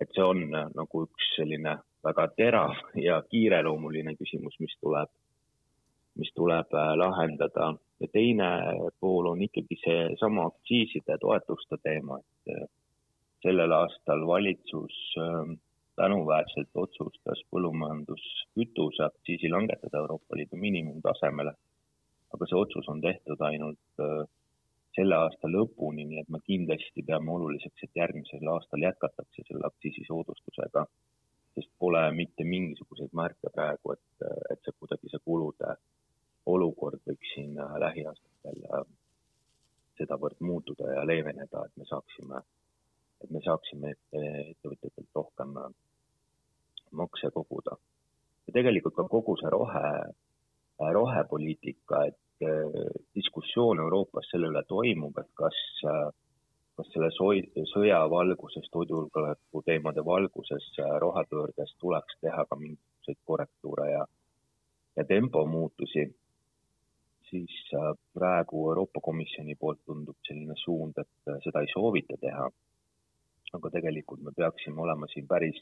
et 0.00 0.12
see 0.16 0.24
on 0.24 0.46
nagu 0.48 1.02
üks 1.04 1.26
selline 1.36 1.74
väga 2.04 2.24
terav 2.36 2.76
ja 2.96 3.18
kiireloomuline 3.32 4.14
küsimus, 4.16 4.56
mis 4.60 4.72
tuleb 4.80 5.10
mis 6.20 6.32
tuleb 6.34 6.74
äh, 6.74 6.92
lahendada. 6.96 7.74
ja 8.00 8.06
teine 8.12 8.48
pool 9.00 9.26
on 9.26 9.42
ikkagi 9.42 9.76
seesama 9.84 10.46
aktsiiside 10.48 11.18
toetuste 11.20 11.76
teema, 11.82 12.18
et 12.18 12.54
äh, 12.54 12.68
sellel 13.44 13.72
aastal 13.76 14.24
valitsus 14.26 14.96
ähm, 15.20 15.52
tänuväärselt 16.00 16.70
otsustas 16.84 17.42
põllumajanduskütuse 17.52 19.04
aktsiisi 19.04 19.50
langetada 19.52 19.98
Euroopa 19.98 20.36
Liidu 20.36 20.56
miinimumtasemele. 20.64 21.52
aga 22.34 22.46
see 22.46 22.58
otsus 22.58 22.88
on 22.88 23.00
tehtud 23.02 23.40
ainult 23.46 24.02
äh, 24.04 24.20
selle 24.96 25.16
aasta 25.16 25.48
lõpuni, 25.50 26.04
nii 26.06 26.20
et 26.22 26.28
me 26.34 26.38
kindlasti 26.46 27.02
peame 27.08 27.32
oluliseks, 27.36 27.82
et 27.86 27.98
järgmisel 28.00 28.50
aastal 28.52 28.86
jätkatakse 28.86 29.44
selle 29.48 29.66
aktsiisisoodustusega, 29.66 30.84
sest 31.58 31.70
pole 31.82 32.04
mitte 32.14 32.46
mingisuguseid 32.46 33.16
märke 33.22 33.50
praegu, 33.56 33.96
et, 33.96 34.24
et 34.54 34.62
see 34.64 34.78
kuidagi 34.78 35.10
see 35.12 35.24
kulude 35.26 35.74
olukord 36.54 37.02
võiks 37.10 37.34
siin 37.34 37.58
äh, 37.66 37.76
lähiaastatel 37.84 38.64
äh, 38.78 38.86
sedavõrd 39.98 40.40
muutuda 40.52 40.94
ja 40.94 41.04
leeveneda, 41.12 41.66
et 41.66 41.76
me 41.76 41.90
saaksime, 41.90 42.44
et 43.24 43.30
me 43.34 43.42
saaksime 43.44 43.94
ettevõtjatelt 44.14 45.18
rohkem 45.18 45.58
makse 46.92 47.30
koguda. 47.34 47.76
ja 48.46 48.52
tegelikult 48.52 48.96
ka 48.96 49.06
kogu 49.08 49.36
see 49.40 49.50
rohe, 49.52 49.90
rohepoliitika, 50.94 52.04
et 52.08 52.48
diskussioon 53.14 53.82
Euroopas 53.84 54.30
selle 54.30 54.48
üle 54.48 54.62
toimub, 54.68 55.18
et 55.20 55.28
kas, 55.36 55.58
kas 56.76 56.88
selle 56.94 57.10
sõja 57.72 58.00
valguses, 58.10 58.70
toidujulgeoleku 58.72 59.62
teemade 59.66 60.04
valguses 60.04 60.70
rohepöördes 61.04 61.76
tuleks 61.78 62.16
teha 62.24 62.46
ka 62.48 62.56
mingisuguseid 62.56 63.20
korrektuure 63.28 63.90
ja, 63.90 64.06
ja 64.96 65.04
tempomuutusi 65.04 66.08
siis 67.30 67.70
äh, 67.74 67.98
praegu 68.14 68.68
Euroopa 68.70 69.00
Komisjoni 69.00 69.54
poolt 69.54 69.80
tundub 69.86 70.18
selline 70.26 70.56
suund, 70.64 70.98
et 70.98 71.30
äh, 71.30 71.38
seda 71.44 71.62
ei 71.62 71.72
soovita 71.74 72.18
teha. 72.20 72.50
aga 73.50 73.70
tegelikult 73.74 74.20
me 74.22 74.30
peaksime 74.36 74.78
olema 74.82 75.08
siin 75.10 75.24
päris, 75.26 75.56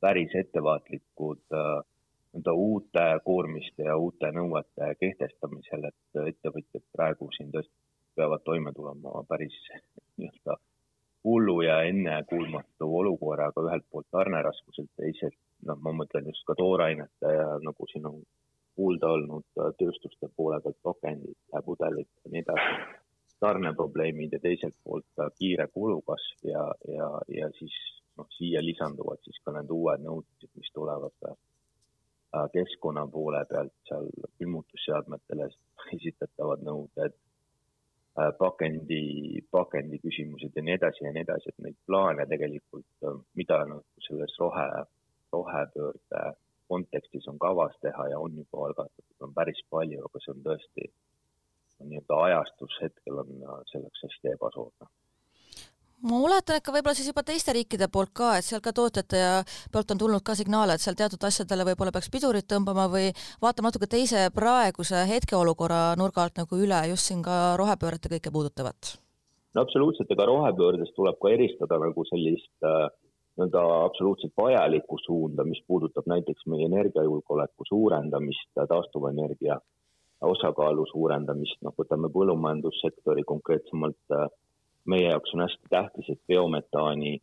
päris 0.00 0.34
ettevaatlikud 0.34 1.42
äh, 1.52 1.82
nii-öelda 2.36 2.52
uute 2.52 3.04
koormiste 3.24 3.82
ja 3.88 3.96
uute 3.96 4.30
nõuete 4.32 4.94
kehtestamisel, 5.00 5.88
et 5.88 6.22
ettevõtjad 6.32 6.84
praegu 6.92 7.30
siin 7.36 7.52
tõesti 7.52 7.74
peavad 8.16 8.44
toime 8.44 8.72
tulema 8.76 9.24
päris 9.28 9.56
nii-öelda 10.16 10.56
hullu 11.24 11.60
ja 11.62 11.80
ennekuulmatu 11.82 12.88
olukorraga, 12.98 13.64
ühelt 13.68 13.86
poolt 13.90 14.06
tarneraskused, 14.14 14.88
teisalt 15.00 15.38
noh, 15.66 15.78
ma 15.82 15.92
mõtlen 16.02 16.28
just 16.30 16.44
ka 16.46 16.54
toorainete 16.58 17.32
ja 17.38 17.48
nagu 17.64 17.88
siin 17.90 18.06
on 18.10 18.20
kuulda 18.76 19.10
olnud 19.16 19.46
äh, 19.58 19.72
tööstuste 19.80 20.28
poole 20.36 20.60
pealt 20.62 20.78
pakendid, 20.84 21.36
pudelid 21.64 22.08
ja 22.24 22.32
nii 22.32 22.44
edasi, 22.44 22.76
tarneprobleemid 23.40 24.36
ja 24.36 24.40
teiselt 24.44 24.76
poolt 24.84 25.24
äh, 25.24 25.32
kiire 25.40 25.66
kulukasv 25.72 26.50
ja, 26.52 26.64
ja, 26.92 27.10
ja 27.40 27.50
siis 27.58 27.76
siia 28.36 28.62
lisanduvad 28.64 29.22
siis 29.24 29.38
ka 29.44 29.54
need 29.56 29.70
uued 29.72 30.02
nõudmised, 30.04 30.52
mis 30.60 30.72
tulevad 30.74 31.28
äh, 31.30 31.36
keskkonna 32.52 33.06
poole 33.12 33.44
pealt, 33.50 33.74
seal 33.88 34.10
külmutusseadmetele 34.38 35.48
esitatavad 35.96 36.64
nõuded, 36.66 37.14
pakendi, 38.38 39.40
pakendi 39.50 39.98
küsimused 40.00 40.56
ja 40.56 40.62
nii 40.64 40.76
edasi 40.78 41.04
ja 41.04 41.12
nii 41.12 41.24
edasi, 41.26 41.52
et 41.52 41.64
neid 41.64 41.76
plaane 41.86 42.24
tegelikult, 42.30 43.08
mida 43.36 43.58
nagu 43.68 44.06
selles 44.08 44.36
rohe, 44.40 44.66
rohepöörde 45.32 46.22
kontekstis 46.68 47.28
on 47.28 47.38
kavas 47.38 47.76
teha 47.82 48.08
ja 48.12 48.18
on 48.18 48.38
juba 48.40 48.66
algatatud, 48.66 49.18
on 49.20 49.34
päris 49.34 49.60
palju, 49.70 50.00
aga 50.08 50.22
see 50.22 50.32
on 50.32 50.44
tõesti 50.48 50.88
nii-öelda 51.84 52.22
ajastus 52.28 52.78
hetkel 52.82 53.20
on 53.20 53.34
selleks 53.70 54.06
hästi 54.06 54.32
ebasoodne 54.32 54.88
ma 56.04 56.18
oletan, 56.28 56.58
et 56.58 56.64
ka 56.64 56.74
võib-olla 56.74 56.96
siis 56.96 57.08
juba 57.08 57.24
teiste 57.26 57.54
riikide 57.56 57.88
poolt 57.92 58.12
ka, 58.16 58.34
et 58.38 58.46
seal 58.46 58.60
ka 58.64 58.72
tootjate 58.76 59.22
poolt 59.72 59.94
on 59.94 60.02
tulnud 60.02 60.24
ka 60.26 60.36
signaale, 60.38 60.76
et 60.76 60.84
seal 60.84 60.98
teatud 60.98 61.22
asjadele 61.24 61.64
võib-olla 61.70 61.94
peaks 61.94 62.10
pidurit 62.12 62.48
tõmbama 62.50 62.86
või 62.92 63.08
vaatama 63.42 63.72
natuke 63.72 63.88
teise 63.90 64.28
praeguse 64.34 65.06
hetkeolukorra 65.08 65.96
nurga 66.00 66.26
alt 66.26 66.42
nagu 66.42 66.60
üle 66.60 66.82
just 66.92 67.08
siin 67.08 67.24
ka 67.24 67.56
rohepööret 67.60 68.04
ja 68.04 68.16
kõike 68.16 68.32
puudutavat? 68.34 68.96
no 69.56 69.64
absoluutselt, 69.64 70.10
ega 70.12 70.28
rohepöördest 70.28 70.92
tuleb 70.96 71.16
ka 71.22 71.32
eristada 71.32 71.78
nagu 71.80 72.04
sellist 72.10 72.68
äh, 72.68 72.90
nii-öelda 73.36 73.62
absoluutselt 73.84 74.32
vajalikku 74.36 74.98
suunda, 75.04 75.44
mis 75.44 75.60
puudutab 75.66 76.06
näiteks 76.08 76.46
meie 76.46 76.68
energiajulgeoleku 76.68 77.64
suurendamist, 77.68 78.48
taastuvenergia 78.56 79.58
osakaalu 80.24 80.86
suurendamist, 80.92 81.58
noh, 81.62 81.74
võtame 81.76 82.08
põllumajandussektori 82.12 83.24
konkreetsemalt, 83.28 84.14
meie 84.86 85.08
jaoks 85.10 85.34
on 85.34 85.44
hästi 85.44 85.70
tähtis, 85.70 86.10
et 86.12 86.20
biometaani 86.28 87.16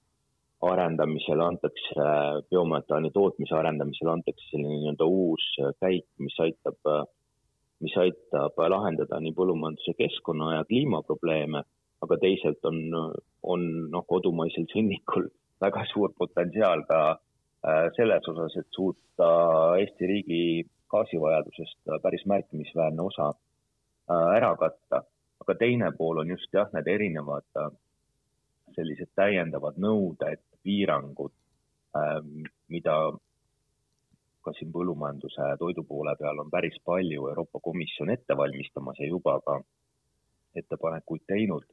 arendamisel 0.63 1.41
antakse, 1.43 2.07
biometaani 2.49 3.11
tootmise 3.11 3.55
arendamisel 3.55 4.11
antakse 4.13 4.45
selline 4.51 4.79
nii-öelda 4.79 5.07
uus 5.07 5.45
käik, 5.83 6.05
mis 6.23 6.35
aitab, 6.39 6.79
mis 7.83 7.95
aitab 7.99 8.59
lahendada 8.75 9.19
nii 9.19 9.35
põllumajanduse 9.37 9.95
keskkonna 9.99 10.53
ja 10.57 10.67
kliimaprobleeme, 10.69 11.63
aga 12.03 12.19
teisalt 12.19 12.63
on, 12.69 12.79
on 13.43 13.65
noh, 13.91 14.05
kodumaisel 14.07 14.67
sõnnikul 14.71 15.27
väga 15.63 15.85
suur 15.91 16.13
potentsiaal 16.19 16.83
ka 16.89 16.99
äh, 17.11 17.87
selles 17.97 18.27
osas, 18.31 18.55
et 18.59 18.67
suuta 18.75 19.29
Eesti 19.79 20.09
riigi 20.09 20.43
gaasivajadusest 20.93 21.95
päris 22.03 22.25
märkimisväärne 22.29 23.03
osa 23.03 23.31
äh, 23.31 24.29
ära 24.37 24.55
katta. 24.59 25.03
Aga 25.43 25.55
teine 25.59 25.91
pool 25.97 26.23
on 26.23 26.31
just 26.33 26.49
jah, 26.53 26.69
need 26.73 26.87
erinevad 26.87 27.59
äh, 27.59 27.69
sellised 28.75 29.11
täiendavad 29.15 29.77
nõuded, 29.77 30.41
piirangud, 30.63 31.33
mida 32.73 32.93
ka 34.41 34.53
siin 34.57 34.71
põllumajanduse 34.73 35.49
ja 35.51 35.59
toidu 35.59 35.83
poole 35.85 36.15
peal 36.17 36.39
on 36.41 36.49
päris 36.49 36.79
palju 36.87 37.27
Euroopa 37.29 37.59
Komisjon 37.61 38.09
ette 38.09 38.37
valmistamas 38.37 38.97
ja 39.03 39.11
juba 39.11 39.35
ka 39.45 39.59
ettepanekuid 40.57 41.27
teinud 41.27 41.67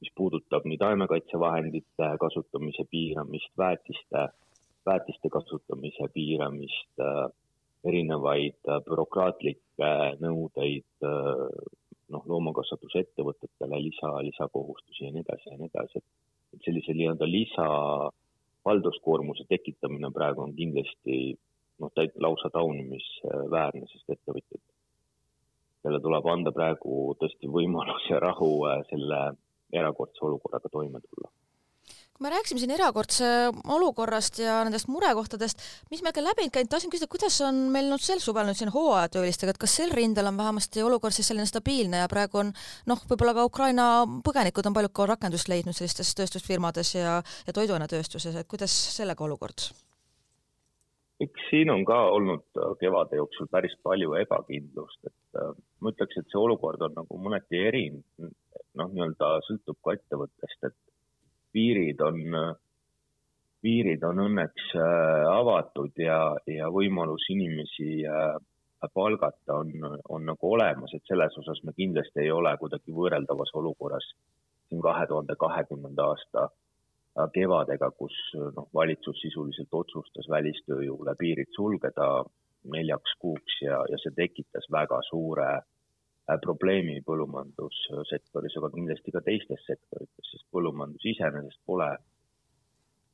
mis 0.00 0.12
puudutab 0.16 0.66
nii 0.66 0.78
taimekaitsevahendite 0.78 2.10
kasutamise 2.20 2.84
piiramist, 2.90 3.50
väetiste, 3.58 4.28
väetiste 4.86 5.28
kasutamise 5.28 6.08
piiramist, 6.14 6.92
äh, 7.02 7.26
erinevaid 7.84 8.58
äh, 8.68 8.80
bürokraatlikke 8.86 9.90
nõudeid, 10.22 10.86
noh, 12.14 12.24
loomakasvatusettevõtetele 12.32 13.80
lisa, 13.82 14.12
lisakohustusi 14.24 15.04
ja 15.06 15.12
nii 15.12 15.24
edasi 15.26 15.50
ja 15.50 15.58
nii 15.58 15.70
edasi, 15.72 16.02
et 16.54 16.64
sellise 16.64 16.94
nii-öelda 16.96 17.28
lisa 17.28 17.66
halduskoormuse 18.68 19.44
tekitamine 19.48 20.10
praegu 20.14 20.44
on 20.44 20.54
kindlasti 20.56 21.18
noh, 21.82 21.92
lausa 22.24 22.50
taunimisväärne, 22.54 23.86
sest 23.92 24.16
ettevõtjad, 24.16 24.64
neile 25.84 26.00
tuleb 26.04 26.30
anda 26.32 26.52
praegu 26.52 27.14
tõesti 27.20 27.50
võimalus 27.58 28.08
ja 28.10 28.20
rahu 28.24 28.52
selle 28.90 29.20
erakordse 29.72 30.24
olukorraga 30.24 30.72
toime 30.72 31.00
tulla 31.04 31.30
kui 32.18 32.26
me 32.26 32.32
rääkisime 32.34 32.58
siin 32.58 32.72
erakordse 32.74 33.26
olukorrast 33.70 34.40
ja 34.42 34.56
nendest 34.66 34.88
murekohtadest, 34.90 35.60
mis 35.92 36.00
meil 36.02 36.14
ka 36.16 36.24
läbi 36.24 36.48
käinud, 36.50 36.70
tahtsin 36.72 36.90
küsida, 36.90 37.06
kuidas 37.10 37.36
on 37.46 37.60
meil 37.70 37.86
nüüd 37.92 38.02
sel 38.02 38.18
suvel 38.18 38.48
nüüd 38.48 38.58
siin 38.58 38.72
hooajatöölistega, 38.74 39.54
et 39.54 39.60
kas 39.62 39.76
sel 39.78 39.94
rindel 39.94 40.26
on 40.26 40.40
vähemasti 40.40 40.82
olukord 40.82 41.14
siis 41.14 41.30
selline 41.30 41.46
stabiilne 41.46 42.00
ja 42.02 42.08
praegu 42.10 42.40
on 42.42 42.50
noh, 42.90 43.04
võib-olla 43.06 43.36
ka 43.38 43.44
Ukraina 43.46 43.86
põgenikud 44.26 44.66
on 44.66 44.74
paljud 44.74 44.94
ka 44.98 45.06
rakendust 45.12 45.52
leidnud 45.52 45.78
sellistes 45.78 46.10
tööstusfirmades 46.18 46.96
ja, 46.96 47.20
ja 47.46 47.54
toiduainetööstuses, 47.54 48.34
et 48.34 48.50
kuidas 48.50 48.74
sellega 48.96 49.24
olukord? 49.28 49.70
eks 51.22 51.48
siin 51.50 51.70
on 51.70 51.84
ka 51.86 51.96
olnud 52.14 52.60
kevade 52.82 53.18
jooksul 53.18 53.46
päris 53.50 53.74
palju 53.82 54.12
ebakindlust, 54.18 55.00
et 55.06 55.38
äh, 55.38 55.54
ma 55.82 55.94
ütleks, 55.94 56.18
et 56.18 56.34
see 56.34 56.42
olukord 56.42 56.82
on 56.82 56.98
nagu 56.98 57.22
mõneti 57.22 57.62
erinev 57.70 58.02
noh, 58.78 58.90
nii-öelda 58.90 59.32
sõltub 59.46 59.78
ka 59.86 59.94
ettevõttest, 59.98 60.70
et 60.70 60.78
piirid 61.58 62.00
on, 62.06 62.20
piirid 63.64 64.04
on 64.06 64.22
õnneks 64.28 64.70
äh, 64.78 65.24
avatud 65.32 65.98
ja, 65.98 66.20
ja 66.46 66.70
võimalus 66.74 67.26
inimesi 67.34 68.04
äh, 68.06 68.36
palgata 68.94 69.58
on, 69.58 69.72
on 70.08 70.28
nagu 70.28 70.52
olemas, 70.54 70.94
et 70.94 71.02
selles 71.10 71.34
osas 71.42 71.64
me 71.66 71.74
kindlasti 71.74 72.22
ei 72.22 72.30
ole 72.30 72.54
kuidagi 72.60 72.94
võrreldavas 72.94 73.50
olukorras 73.58 74.06
siin 74.68 74.82
kahe 74.84 75.06
tuhande 75.10 75.34
kahekümnenda 75.40 76.10
aasta 76.12 76.44
äh, 76.46 77.26
kevadega, 77.34 77.90
kus 77.98 78.18
noh, 78.36 78.68
valitsus 78.74 79.18
sisuliselt 79.24 79.74
otsustas 79.82 80.30
välistööjõule 80.30 81.16
piirid 81.18 81.50
sulgeda 81.56 82.12
neljaks 82.70 83.18
kuuks 83.18 83.58
ja, 83.64 83.82
ja 83.90 83.98
see 84.02 84.14
tekitas 84.14 84.70
väga 84.70 85.00
suure 85.10 85.50
äh, 85.56 85.66
probleemi 86.44 87.00
põllumajandussektoris, 87.06 88.56
aga 88.60 88.70
kindlasti 88.74 89.14
ka 89.14 89.22
teistes 89.24 89.64
sektorites, 89.66 90.30
sest 90.32 90.44
põllumajandus 90.52 91.06
iseenesest 91.12 91.60
pole, 91.66 91.88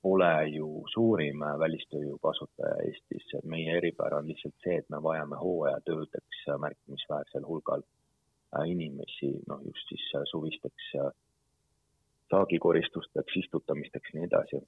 pole 0.02 0.32
ju 0.50 0.68
suurim 0.92 1.44
välistööjõu 1.62 2.18
kasutaja 2.22 2.80
Eestis. 2.88 3.28
meie 3.44 3.76
eripära 3.78 4.18
on 4.18 4.26
lihtsalt 4.28 4.56
see, 4.64 4.78
et 4.82 4.90
me 4.90 5.02
vajame 5.02 5.38
hooajatöödeks 5.40 6.42
märkimisväärsel 6.66 7.46
hulgal 7.46 7.84
äh, 7.84 8.66
inimesi, 8.70 9.30
noh 9.48 9.62
just 9.68 9.94
siis 9.94 10.10
äh, 10.16 10.26
suvisteks 10.30 10.90
saagikoristusteks, 12.30 13.36
istutamisteks 13.36 14.10
ja 14.12 14.18
nii 14.18 14.26
edasi. 14.26 14.60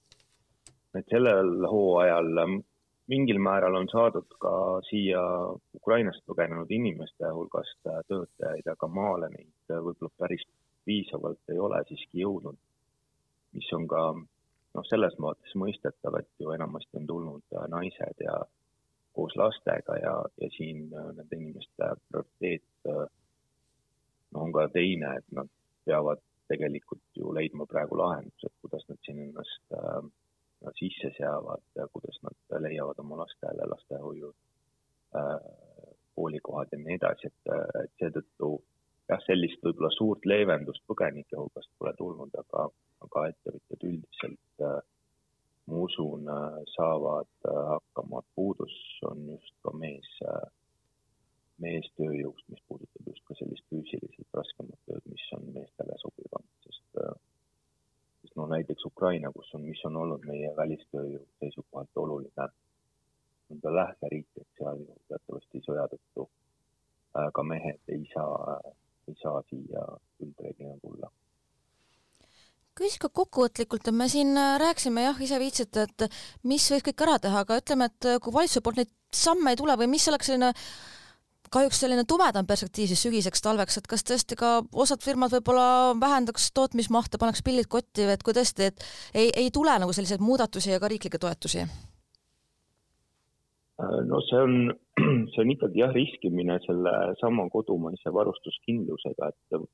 et 0.97 1.11
sellel 1.13 1.67
hooajal 1.69 2.31
mingil 3.13 3.39
määral 3.39 3.79
on 3.79 3.89
saadud 3.93 4.37
ka 4.43 4.53
siia 4.89 5.23
Ukrainast 5.79 6.25
põgenenud 6.31 6.71
inimeste 6.75 7.31
hulgast 7.39 7.79
töötajaid, 8.09 8.67
aga 8.73 8.89
maale 8.89 9.31
neid 9.35 9.75
võib-olla 9.89 10.13
päris 10.19 10.47
piisavalt 10.87 11.55
ei 11.55 11.59
ole 11.59 11.83
siiski 11.89 12.23
jõudnud. 12.25 12.59
mis 13.57 13.69
on 13.73 13.87
ka 13.89 14.01
noh, 14.13 14.85
selles 14.85 15.15
mõttes 15.23 15.55
mõistetav, 15.57 16.19
et 16.19 16.29
ju 16.43 16.51
enamasti 16.53 16.99
on 17.01 17.07
tulnud 17.07 17.55
naised 17.73 18.21
ja 18.21 18.35
koos 19.17 19.37
lastega 19.41 19.97
ja, 20.03 20.15
ja 20.43 20.49
siin 20.57 20.91
nende 20.91 21.37
inimeste 21.37 21.93
prioriteet 22.11 22.89
no 24.33 24.45
on 24.45 24.53
ka 24.53 24.67
teine, 24.75 25.15
et 25.19 25.33
nad 25.39 25.49
peavad 25.89 26.21
tegelikult 26.51 27.03
ju 27.19 27.33
leidma 27.35 27.67
praegu 27.71 27.99
lahendused, 27.99 28.53
kuidas 28.63 28.85
nad 28.91 29.01
siin 29.07 29.23
ennast 29.25 29.77
äh, 29.79 30.03
sisse 30.79 31.13
seavad 31.19 31.63
ja 31.77 31.87
kuidas 31.93 32.19
nad 32.25 32.61
leiavad 32.63 32.99
oma 33.03 33.21
lastele 33.23 33.69
lastehoiu 33.73 34.33
äh, 35.17 35.37
koolikohad 36.17 36.73
ja 36.73 36.79
nii 36.81 36.97
edasi, 36.97 37.31
et, 37.31 37.55
et 37.83 37.93
seetõttu 38.01 38.51
jah, 39.11 39.23
sellist 39.27 39.63
võib-olla 39.65 39.93
suurt 39.95 40.27
leevendust 40.27 40.85
põgenike 40.89 41.39
hulgast 41.39 41.73
pole 41.79 41.93
tulnud, 41.99 42.37
aga, 42.43 42.69
aga 43.07 43.25
ettevõtjad 43.33 43.89
üldiselt 43.91 44.67
äh, 44.69 44.79
ma 45.67 45.83
usun, 45.83 46.29
saavad 46.77 47.49
hakkama, 47.71 48.23
puudus 48.35 48.75
on 49.11 49.25
just 49.33 49.55
ka 49.67 49.73
mees, 49.75 50.11
meestööjõust, 51.63 52.45
mis 52.53 52.63
puudutab 52.69 53.09
just 53.11 53.25
ka 53.27 53.35
sellist 53.41 53.67
füüsiliselt 53.73 54.39
raskemat 54.39 54.79
tööd, 54.87 55.03
mis 55.11 55.25
on 55.35 55.49
meestele 55.57 55.99
sobivam, 56.03 56.45
sest 56.67 57.01
no 58.37 58.47
näiteks 58.47 58.85
Ukraina, 58.85 59.33
kus 59.33 59.55
on, 59.55 59.65
mis 59.65 59.83
on 59.89 59.97
olnud 59.97 60.25
meie 60.29 60.53
välistööjõu 60.57 61.25
seisukohalt 61.41 62.03
oluline, 62.03 62.49
ta 63.63 63.75
lähteriik, 63.75 64.27
et 64.37 64.49
seal 64.59 64.83
ju 64.83 64.97
teatavasti 65.09 65.63
sõja 65.67 65.87
tõttu 65.93 66.29
ka 67.33 67.43
mehed 67.43 67.81
ei 67.89 68.03
saa, 68.13 68.59
ei 69.09 69.15
saa 69.23 69.41
siia 69.51 69.85
üldreeglina 70.21 70.77
tulla. 70.83 71.09
Küsis 72.77 73.01
ka 73.01 73.09
kokkuvõtlikult, 73.09 73.89
me 73.97 74.05
siin 74.13 74.37
äh, 74.37 74.59
rääkisime 74.61 75.07
jah, 75.07 75.21
ise 75.25 75.39
viitsite, 75.41 75.87
et 75.87 76.19
mis 76.45 76.67
võiks 76.73 76.85
kõik 76.91 77.05
ära 77.07 77.15
teha, 77.25 77.41
aga 77.47 77.57
ütleme, 77.63 77.89
et 77.89 78.09
äh, 78.11 78.19
kui 78.21 78.35
valitsuse 78.35 78.61
poolt 78.61 78.83
neid 78.83 78.93
samme 79.17 79.55
ei 79.55 79.57
tule 79.57 79.79
või 79.81 79.89
mis 79.95 80.05
oleks 80.13 80.29
selline 80.29 80.51
kahjuks 81.53 81.81
selline 81.83 82.05
tumedam 82.09 82.47
perspektiiv 82.49 82.91
siis 82.91 83.03
sügiseks, 83.07 83.43
talveks, 83.45 83.79
et 83.81 83.89
kas 83.91 84.05
tõesti 84.07 84.39
ka 84.39 84.61
osad 84.73 85.05
firmad 85.05 85.35
võib-olla 85.37 85.95
vähendaks 86.01 86.51
tootmismahte, 86.57 87.21
paneks 87.23 87.45
pillid 87.47 87.69
kotti, 87.73 88.09
et 88.13 88.25
kui 88.27 88.37
tõesti, 88.37 88.71
et 88.71 88.87
ei, 89.15 89.31
ei 89.45 89.53
tule 89.55 89.75
nagu 89.83 89.93
selliseid 89.97 90.25
muudatusi 90.25 90.73
ja 90.75 90.81
ka 90.83 90.91
riiklikke 90.93 91.21
toetusi? 91.23 91.67
Äh, 93.83 94.01
no 94.09 94.21
see 94.25 94.41
on, 94.41 94.55
see 95.33 95.43
on 95.45 95.53
ikkagi 95.53 95.83
jah, 95.83 95.93
riskimine 95.95 96.59
selle 96.65 96.95
sama 97.21 97.49
kodumaise 97.53 98.13
varustuskindlusega, 98.13 99.33
et 99.33 99.67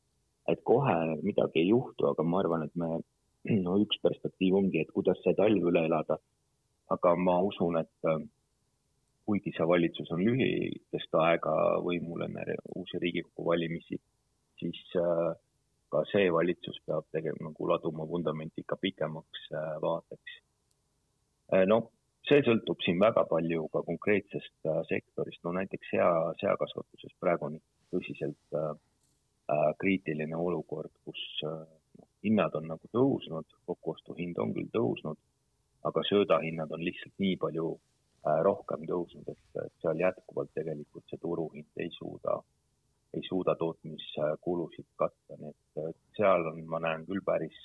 et 0.50 0.58
kohe 0.66 0.94
midagi 1.22 1.60
ei 1.62 1.68
juhtu, 1.68 2.08
aga 2.08 2.24
ma 2.26 2.40
arvan, 2.42 2.64
et 2.66 2.72
me, 2.74 2.96
no 3.62 3.76
üks 3.78 4.00
perspektiiv 4.02 4.56
ongi, 4.58 4.80
et 4.82 4.90
kuidas 4.90 5.20
see 5.22 5.36
talv 5.38 5.68
üle 5.70 5.84
elada. 5.86 6.18
aga 6.92 7.14
ma 7.16 7.38
usun, 7.40 7.78
et 7.78 8.10
äh, 8.10 8.18
kuigi 9.32 9.54
see 9.56 9.68
valitsus 9.68 10.12
on 10.14 10.20
lühikest 10.26 11.18
aega 11.24 11.54
võimul 11.86 12.26
enne 12.28 12.58
uusi 12.76 13.00
Riigikogu 13.00 13.48
valimisi, 13.48 13.98
siis 14.60 14.82
äh, 15.00 15.32
ka 15.92 16.04
see 16.12 16.28
valitsus 16.32 16.78
peab 16.86 17.08
tegema 17.16 17.48
nagu 17.48 17.68
laduma 17.72 18.06
vundamenti 18.08 18.64
ikka 18.64 18.78
pikemaks 18.84 19.50
äh, 19.56 19.74
vaateks. 19.82 20.38
noh, 21.68 21.90
see 22.28 22.44
sõltub 22.46 22.80
siin 22.84 23.00
väga 23.00 23.26
palju 23.28 23.66
ka 23.72 23.82
konkreetsest 23.88 24.70
sektorist, 24.88 25.42
no 25.44 25.52
näiteks 25.58 25.90
sea, 25.90 26.08
seakasvatuses 26.40 27.12
praegu 27.20 27.50
on 27.50 27.58
tõsiselt 27.92 28.56
äh, 28.56 28.70
Äh, 29.52 29.72
kriitiline 29.78 30.36
olukord, 30.36 30.92
kus 31.04 31.20
äh, 31.44 31.64
hinnad 32.24 32.54
on 32.54 32.68
nagu 32.70 32.88
tõusnud, 32.94 33.48
kokkuostuhind 33.66 34.38
on 34.38 34.52
küll 34.54 34.68
tõusnud, 34.70 35.18
aga 35.88 36.04
söödahinnad 36.06 36.70
on 36.72 36.84
lihtsalt 36.86 37.16
nii 37.24 37.34
palju 37.42 37.72
äh, 37.74 37.80
rohkem 38.46 38.84
tõusnud, 38.86 39.28
et 39.28 39.72
seal 39.82 39.98
jätkuvalt 39.98 40.52
tegelikult 40.54 41.08
see 41.10 41.18
turuhind 41.22 41.82
ei 41.84 41.90
suuda, 41.96 42.36
ei 43.14 43.24
suuda 43.28 43.56
tootmiskulusid 43.58 44.86
katta, 44.96 45.38
nii 45.40 45.54
et 45.88 45.98
seal 46.16 46.46
on, 46.52 46.60
ma 46.70 46.78
näen 46.84 47.06
küll 47.08 47.24
päris, 47.26 47.58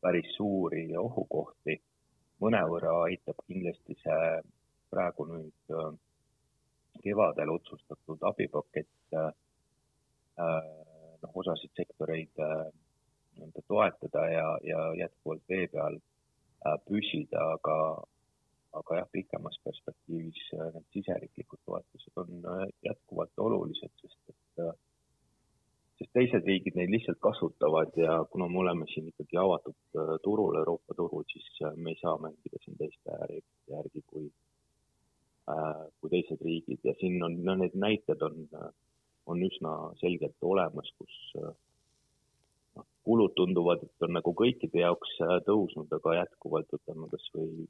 päris 0.00 0.30
suuri 0.36 0.86
ohukohti. 0.96 1.80
mõnevõrra 2.42 2.94
aitab 3.04 3.38
kindlasti 3.46 3.94
see 4.00 4.24
praegu 4.90 5.24
nüüd 5.28 5.74
kevadel 7.04 7.52
otsustatud 7.54 8.24
abipakett 8.30 9.14
noh, 11.24 11.36
osasid 11.40 11.72
sektoreid 11.76 12.42
äh, 12.42 12.66
nii-öelda 13.36 13.62
toetada 13.68 14.26
ja, 14.30 14.48
ja 14.62 14.80
jätkuvalt 14.98 15.42
vee 15.48 15.66
peal 15.72 15.98
äh, 15.98 16.76
püsida, 16.88 17.46
aga, 17.56 17.76
aga 18.80 19.00
jah, 19.00 19.10
pikemas 19.12 19.58
perspektiivis 19.66 20.40
äh, 20.58 20.70
need 20.76 20.88
siseriiklikud 20.96 21.62
toetused 21.66 22.22
on 22.22 22.48
jätkuvalt 22.86 23.44
olulised, 23.46 23.92
sest 24.02 24.34
et 24.34 24.64
sest 25.98 26.10
teised 26.16 26.46
riigid 26.48 26.74
neid 26.78 26.90
lihtsalt 26.90 27.20
kasutavad 27.22 27.92
ja 27.96 28.16
kuna 28.30 28.48
me 28.50 28.58
oleme 28.64 28.86
siin 28.90 29.12
ikkagi 29.12 29.38
avatud 29.38 30.00
turul, 30.24 30.56
Euroopa 30.58 30.96
turul, 30.98 31.22
siis 31.30 31.46
me 31.76 31.94
ei 31.94 32.00
saa 32.00 32.16
mängida 32.18 32.58
siin 32.64 32.80
teiste 32.80 33.18
reeglite 33.20 33.76
järgi 33.76 34.02
kui, 34.10 34.24
kui 36.00 36.10
teised 36.16 36.42
riigid. 36.42 36.82
Ja 36.82 36.96
siin 36.98 37.22
on, 37.22 37.38
no 37.46 37.54
need 37.60 37.78
näited 37.78 38.26
on 38.26 38.42
on 39.26 39.42
üsna 39.44 39.74
selgelt 40.00 40.36
olemas, 40.44 40.90
kus 40.98 41.14
noh, 41.38 42.86
kulud 43.06 43.34
tunduvad, 43.38 43.84
et 43.86 44.06
on 44.06 44.14
nagu 44.18 44.34
kõikide 44.36 44.82
jaoks 44.82 45.16
äh, 45.24 45.36
tõusnud, 45.48 45.92
aga 45.98 46.18
jätkuvalt 46.20 46.72
võtame 46.76 47.10
kasvõi 47.12 47.68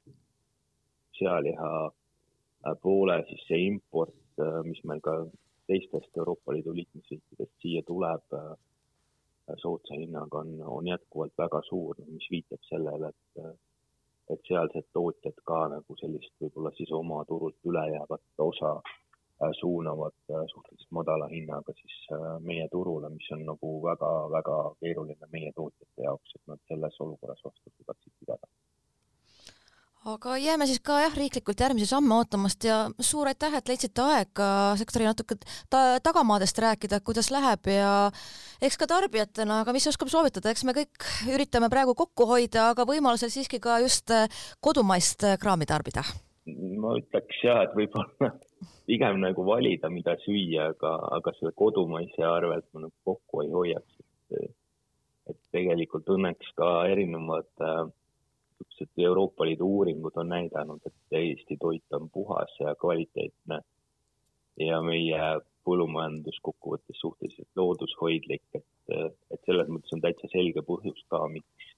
sealiha 1.19 1.71
äh, 1.85 2.77
poole, 2.81 3.19
siis 3.29 3.43
see 3.49 3.61
import, 3.67 4.15
äh, 4.41 4.61
mis 4.67 4.81
meil 4.83 5.01
ka 5.05 5.17
teistest 5.67 6.17
Euroopa 6.17 6.53
Liidu 6.53 6.75
liikmesriikidest 6.77 7.53
siia 7.61 7.81
tuleb 7.87 8.35
soodsa 9.61 9.97
hinnaga, 9.97 10.41
on, 10.41 10.59
on 10.77 10.87
jätkuvalt 10.87 11.33
väga 11.37 11.61
suur, 11.67 11.97
mis 12.09 12.27
viitab 12.31 12.61
sellele, 12.69 13.09
et 13.13 13.47
et 14.33 14.47
sealsed 14.49 14.87
tootjad 14.93 15.41
ka 15.45 15.57
nagu 15.69 15.95
sellist 15.99 16.31
võib-olla 16.41 16.71
siis 16.73 16.89
oma 16.97 17.19
turult 17.29 17.67
ülejäävat 17.69 18.41
osa 18.41 18.71
Äh, 19.43 19.51
suunavad 19.59 20.15
äh, 20.29 20.45
suhteliselt 20.47 20.91
madala 20.91 21.27
hinnaga 21.27 21.73
siis 21.75 21.95
äh, 22.15 22.19
meie 22.39 22.67
turule, 22.71 23.09
mis 23.09 23.25
on 23.35 23.41
nagu 23.49 23.71
väga-väga 23.83 24.59
keeruline 24.79 25.27
meie 25.33 25.49
tootjate 25.57 26.05
jaoks, 26.05 26.35
et 26.37 26.43
nad 26.51 26.61
selles 26.69 26.99
olukorras 27.05 27.43
vastu 27.43 27.73
suudaksid 27.73 28.13
pidada. 28.21 28.47
Aga 30.05 30.35
jääme 30.37 30.67
siis 30.69 30.81
ka 30.85 30.99
jah, 31.01 31.13
riiklikult 31.17 31.59
järgmisi 31.59 31.87
samme 31.89 32.13
ootamast 32.19 32.65
ja 32.67 32.77
suur 33.01 33.29
aitäh, 33.29 33.55
et 33.57 33.69
leidsite 33.69 34.03
aega 34.03 34.47
sektori 34.77 35.07
natuke 35.07 35.37
ta 35.71 35.97
tagamaadest 36.05 36.59
rääkida, 36.61 36.99
kuidas 37.05 37.31
läheb 37.33 37.69
ja 37.71 37.93
eks 38.61 38.77
ka 38.77 38.87
tarbijatena, 38.91 39.63
aga 39.63 39.73
mis 39.73 39.87
oskab 39.89 40.11
soovitada, 40.13 40.53
eks 40.53 40.65
me 40.67 40.75
kõik 40.77 41.09
üritame 41.33 41.71
praegu 41.73 41.97
kokku 41.97 42.29
hoida, 42.29 42.69
aga 42.75 42.85
võimalusel 42.89 43.33
siiski 43.33 43.59
ka 43.63 43.79
just 43.85 44.13
kodumaist 44.61 45.25
kraami 45.41 45.65
tarbida. 45.69 46.05
ma 46.45 46.93
ütleks 46.99 47.41
jah, 47.41 47.63
et 47.65 47.73
võib-olla 47.73 48.35
pigem 48.89 49.17
nagu 49.23 49.45
valida, 49.47 49.89
mida 49.89 50.13
süüa, 50.21 50.69
aga, 50.75 50.95
aga 51.17 51.33
selle 51.39 51.55
kodumaise 51.57 52.21
arvelt 52.29 52.69
ma 52.73 52.85
nagu 52.85 52.93
kokku 53.03 53.41
ei 53.41 53.51
hoiaks. 53.57 54.01
et 55.25 55.37
tegelikult 55.55 56.05
õnneks 56.13 56.51
ka 56.53 56.85
erinevad 56.93 57.49
niisugused 58.59 58.91
äh, 58.99 59.05
Euroopa 59.09 59.45
Liidu 59.45 59.67
uuringud 59.77 60.17
on 60.21 60.29
näidanud, 60.29 60.81
et 60.85 61.19
Eesti 61.19 61.57
toit 61.61 61.97
on 61.99 62.09
puhas 62.09 62.55
ja 62.59 62.75
kvaliteetne 62.75 63.61
ja 64.59 64.81
meie 64.81 65.21
põllumajandus 65.65 66.37
kokkuvõttes 66.45 66.99
suhteliselt 67.01 67.49
loodushoidlik, 67.55 68.43
et, 68.53 68.67
et 69.33 69.41
selles 69.47 69.67
mõttes 69.71 69.95
on 69.95 70.03
täitsa 70.03 70.29
selge 70.31 70.61
põhjus 70.67 71.01
ka, 71.09 71.25
miks 71.33 71.73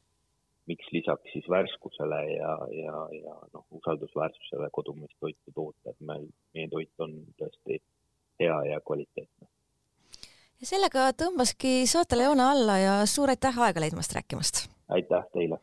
miks 0.67 0.87
lisaks 0.91 1.31
siis 1.33 1.49
värskusele 1.49 2.21
ja, 2.33 2.53
ja, 2.83 2.95
ja 3.23 3.35
noh, 3.53 3.65
usaldusväärsusele 3.71 4.69
kodumaist 4.71 5.15
toitu 5.19 5.53
toota, 5.55 5.89
et 5.89 5.99
meil, 5.99 6.25
meie 6.55 6.67
toit 6.71 6.91
on 7.03 7.13
tõesti 7.39 7.79
hea 8.39 8.57
ja 8.71 8.81
kvaliteetne. 8.83 9.47
ja 10.59 10.69
sellega 10.71 11.07
tõmbaski 11.23 11.79
saatele 11.87 12.27
joone 12.27 12.43
alla 12.43 12.77
ja 12.83 12.97
suur 13.05 13.31
aitäh 13.33 13.59
aega 13.67 13.85
leidmast 13.85 14.15
rääkimast! 14.19 14.67
aitäh 14.99 15.31
teile! 15.33 15.61